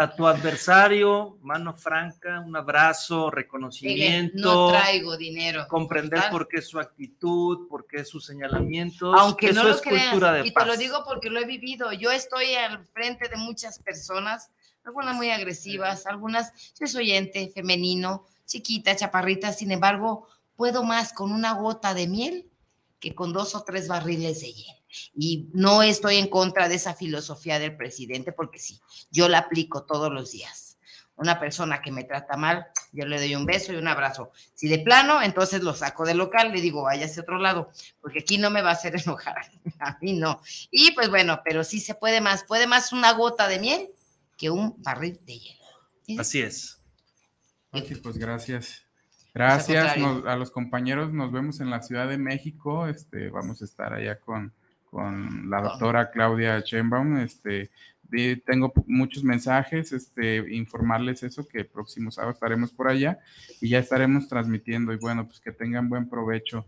[0.00, 4.38] A tu adversario, mano franca, un abrazo, reconocimiento.
[4.38, 5.66] No traigo dinero.
[5.68, 9.14] Comprender por qué su actitud, por qué sus señalamientos.
[9.18, 11.92] Aunque no lo es cultura de y te lo digo porque lo he vivido.
[11.92, 14.50] Yo estoy al frente de muchas personas,
[14.84, 17.12] algunas muy agresivas, algunas, yo soy
[17.52, 22.47] femenino, chiquita, chaparrita, sin embargo, puedo más con una gota de miel
[23.00, 24.78] que con dos o tres barriles de hielo.
[25.14, 28.80] Y no estoy en contra de esa filosofía del presidente, porque sí,
[29.10, 30.78] yo la aplico todos los días.
[31.16, 34.30] Una persona que me trata mal, yo le doy un beso y un abrazo.
[34.54, 37.70] Si de plano, entonces lo saco del local, le digo, váyase a otro lado,
[38.00, 40.40] porque aquí no me va a hacer enojar, a mí no.
[40.70, 43.90] Y pues bueno, pero sí se puede más, puede más una gota de miel
[44.36, 45.58] que un barril de hielo.
[46.18, 46.80] Así es.
[48.02, 48.87] pues gracias.
[49.38, 53.92] Gracias a los compañeros, nos vemos en la Ciudad de México, este, vamos a estar
[53.92, 54.52] allá con,
[54.90, 57.70] con la doctora Claudia Chenbaum, este,
[58.44, 63.20] tengo muchos mensajes, este, informarles eso, que el próximo sábado estaremos por allá
[63.60, 66.66] y ya estaremos transmitiendo y bueno, pues que tengan buen provecho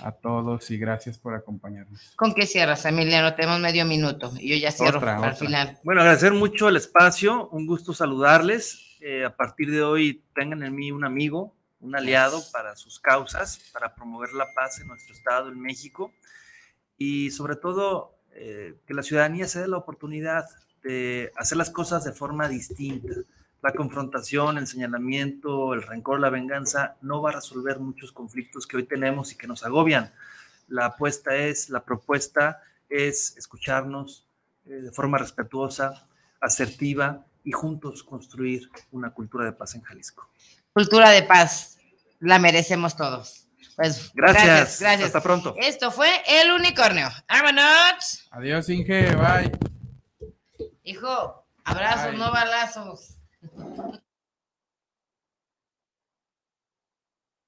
[0.00, 2.12] a todos y gracias por acompañarnos.
[2.14, 3.34] ¿Con qué cierras, Emiliano?
[3.34, 5.78] Tenemos medio minuto y yo ya cierro al final.
[5.82, 8.80] Bueno, agradecer mucho el espacio, un gusto saludarles.
[9.00, 11.54] Eh, a partir de hoy tengan en mí un amigo,
[11.84, 16.12] un aliado para sus causas, para promover la paz en nuestro estado, en México,
[16.96, 20.46] y sobre todo eh, que la ciudadanía se dé la oportunidad
[20.82, 23.14] de hacer las cosas de forma distinta.
[23.62, 28.78] La confrontación, el señalamiento, el rencor, la venganza no va a resolver muchos conflictos que
[28.78, 30.12] hoy tenemos y que nos agobian.
[30.68, 34.26] La apuesta es, la propuesta es escucharnos
[34.66, 36.06] eh, de forma respetuosa,
[36.40, 40.28] asertiva y juntos construir una cultura de paz en Jalisco.
[40.72, 41.73] Cultura de paz,
[42.24, 43.46] la merecemos todos.
[43.76, 45.54] Pues gracias, gracias, Hasta pronto.
[45.58, 47.08] Esto fue El Unicornio.
[47.28, 48.28] ¡Vámonos!
[48.30, 49.14] Adiós, Inge.
[49.16, 49.50] Bye.
[50.84, 53.18] Hijo, abrazos, no balazos.